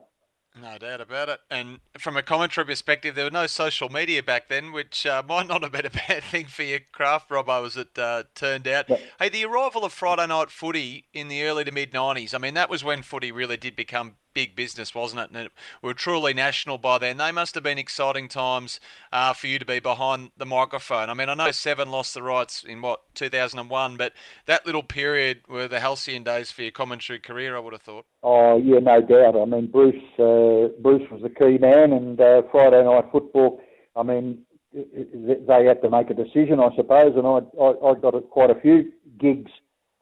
[0.60, 1.40] No doubt about it.
[1.50, 5.46] And from a commentary perspective, there were no social media back then, which uh, might
[5.46, 8.88] not have been a bad thing for your craft, Robbo, as it uh, turned out.
[8.88, 8.98] Yeah.
[9.18, 12.54] Hey, the arrival of Friday night footy in the early to mid 90s, I mean,
[12.54, 15.30] that was when footy really did become big business, wasn't it?
[15.30, 17.16] And it, we were truly national by then.
[17.16, 18.80] They must have been exciting times
[19.10, 21.08] uh, for you to be behind the microphone.
[21.08, 24.12] I mean, I know Seven lost the rights in what 2001, but
[24.44, 27.56] that little period were the halcyon days for your commentary career.
[27.56, 28.04] I would have thought.
[28.22, 29.40] Oh yeah, no doubt.
[29.40, 33.58] I mean, Bruce uh, Bruce was the key man, and uh, Friday night football.
[33.96, 34.40] I mean,
[34.74, 38.60] they had to make a decision, I suppose, and I, I, I got quite a
[38.60, 39.50] few gigs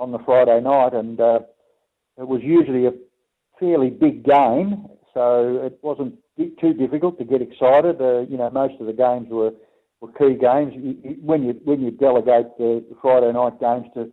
[0.00, 1.38] on the Friday night, and uh,
[2.18, 2.92] it was usually a
[3.58, 8.00] fairly big game, so it wasn't too difficult to get excited.
[8.00, 9.52] Uh, you know, most of the games were,
[10.00, 10.74] were key games.
[11.22, 14.12] When you when you delegate the Friday night games to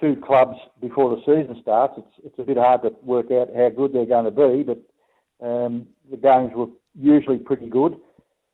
[0.00, 3.68] two clubs before the season starts, it's it's a bit hard to work out how
[3.70, 4.62] good they're going to be.
[4.62, 7.96] But um, the games were usually pretty good,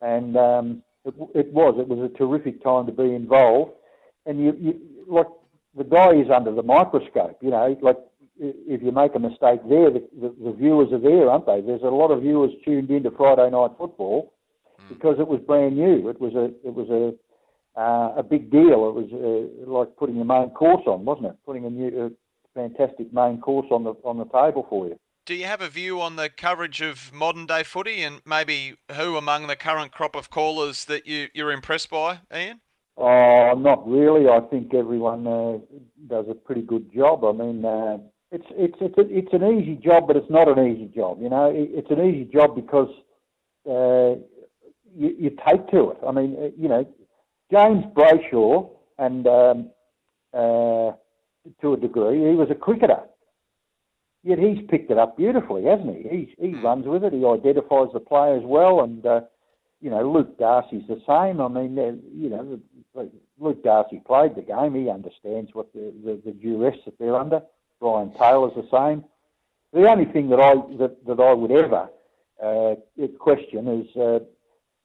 [0.01, 3.73] and um, it, it, was it was a terrific time to be involved.
[4.27, 5.27] And you, you like
[5.77, 7.39] the guy is under the microscope.
[7.41, 7.99] You know, like
[8.39, 11.61] if you make a mistake there, the, the, the, viewers are there, aren't they?
[11.61, 14.33] There's a lot of viewers tuned into Friday night football
[14.81, 14.89] mm.
[14.89, 16.09] because it was brand new.
[16.09, 17.15] It was a it was a
[17.81, 18.89] uh, a big deal.
[18.89, 21.37] It was uh, like putting a main course on, wasn't it?
[21.45, 24.99] Putting a new, a fantastic main course on the on the table for you.
[25.27, 29.17] Do you have a view on the coverage of modern day footy, and maybe who
[29.17, 32.61] among the current crop of callers that you you're impressed by, Ian?
[32.97, 34.29] Oh, not really.
[34.29, 35.59] I think everyone uh,
[36.07, 37.25] does a pretty good job.
[37.25, 37.99] I mean, uh,
[38.35, 41.19] it's it's it's a, it's an easy job, but it's not an easy job.
[41.23, 42.91] You know, it's an easy job because
[43.65, 44.19] uh,
[44.93, 45.99] you, you take to it.
[46.07, 46.85] I mean, uh, you know,
[47.53, 49.71] James Brayshaw, and um,
[50.33, 50.93] uh,
[51.61, 53.03] to a degree, he was a cricketer.
[54.25, 56.09] Yet he's picked it up beautifully, hasn't he?
[56.09, 56.65] He's, he hmm.
[56.65, 57.13] runs with it.
[57.13, 59.21] He identifies the players well, and uh,
[59.81, 61.41] you know, Luke Darcy's the same.
[61.41, 62.59] I mean, uh, you know,
[63.39, 64.75] Luke Darcy played the game.
[64.75, 67.43] He understands what the, the, the duress that they're under.
[67.85, 69.05] Brian Taylor's the same.
[69.75, 71.91] The only thing that I that, that I would ever
[72.43, 72.75] uh,
[73.19, 74.21] question is uh,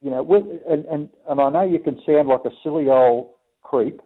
[0.02, 0.34] you know,
[0.68, 3.30] and, and, and I know you can sound like a silly old
[3.62, 4.02] creep,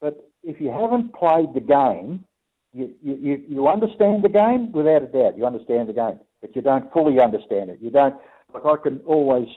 [0.00, 2.24] but if you haven't played the game,
[2.72, 5.36] you, you, you understand the game without a doubt.
[5.36, 7.78] You understand the game, but you don't fully understand it.
[7.80, 8.14] You don't,
[8.54, 9.48] like I can always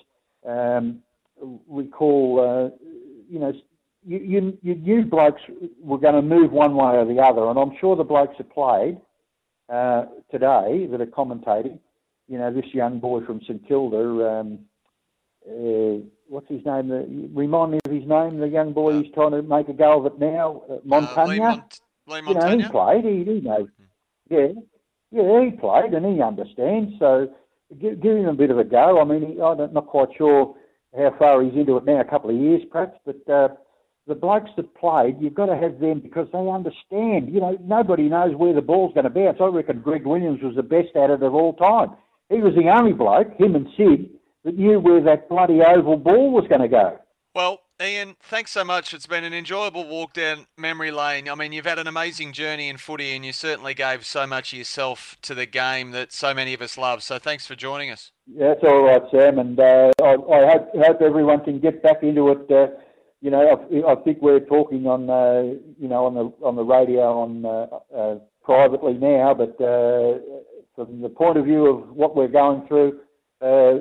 [0.47, 0.99] um,
[1.67, 2.85] recall, uh,
[3.29, 3.53] you know,
[4.05, 5.41] you, you, you knew blokes
[5.79, 8.49] were going to move one way or the other, and I'm sure the blokes have
[8.49, 8.97] played
[9.71, 11.79] uh, today that are commentating,
[12.27, 14.59] you know, this young boy from St Kilda, um,
[15.47, 16.91] uh, what's his name?
[16.91, 18.39] Uh, remind me of his name.
[18.39, 21.27] The young boy who's trying to make a go of it now, uh, Montagna.
[21.27, 23.05] Leigh, Mont- Leigh You know, he played.
[23.05, 23.67] He, he knows.
[24.29, 24.47] Yeah,
[25.11, 26.93] yeah, he played and he understands.
[26.97, 27.29] So
[27.79, 29.01] give, give him a bit of a go.
[29.01, 30.55] I mean, he, I'm not quite sure
[30.95, 31.99] how far he's into it now.
[31.99, 33.57] A couple of years, perhaps, but.
[34.05, 37.33] The blokes that played, you've got to have them because they understand.
[37.33, 39.37] You know, nobody knows where the ball's going to bounce.
[39.39, 41.95] I reckon Greg Williams was the best at it of all time.
[42.29, 44.09] He was the only bloke, him and Sid,
[44.43, 46.97] that knew where that bloody oval ball was going to go.
[47.35, 48.93] Well, Ian, thanks so much.
[48.93, 51.27] It's been an enjoyable walk down memory lane.
[51.27, 54.53] I mean, you've had an amazing journey in footy, and you certainly gave so much
[54.53, 57.01] of yourself to the game that so many of us love.
[57.01, 58.11] So thanks for joining us.
[58.27, 59.39] Yeah, that's all right, Sam.
[59.39, 62.51] And uh, I, I hope, hope, everyone can get back into it.
[62.51, 62.67] Uh,
[63.23, 63.39] you know,
[63.87, 67.45] I, I, think we're talking on, uh, you know, on the on the radio on
[67.45, 70.19] uh, uh, privately now, but uh,
[70.75, 72.99] from the point of view of what we're going through
[73.41, 73.79] uh,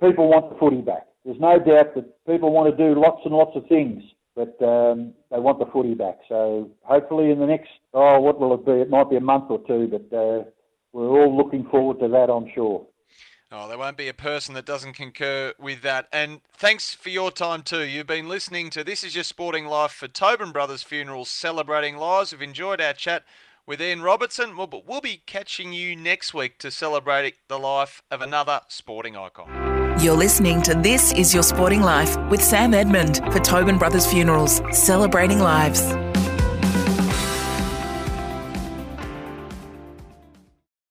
[0.00, 1.06] people want the footy back.
[1.24, 4.02] There's no doubt that people want to do lots and lots of things,
[4.34, 6.18] but um, they want the footy back.
[6.28, 8.72] So hopefully in the next, oh, what will it be?
[8.72, 10.44] It might be a month or two, but uh,
[10.92, 12.84] we're all looking forward to that, I'm sure.
[13.52, 16.08] Oh, there won't be a person that doesn't concur with that.
[16.12, 17.84] And thanks for your time too.
[17.84, 22.32] You've been listening to This Is Your Sporting Life for Tobin Brothers Funerals Celebrating Lives.
[22.32, 23.24] We've enjoyed our chat
[23.66, 24.56] with Ian Robertson.
[24.56, 29.96] We'll, we'll be catching you next week to celebrate the life of another sporting icon.
[30.00, 34.60] You're listening to This Is Your Sporting Life with Sam Edmund for Tobin Brothers Funerals,
[34.72, 35.94] celebrating lives.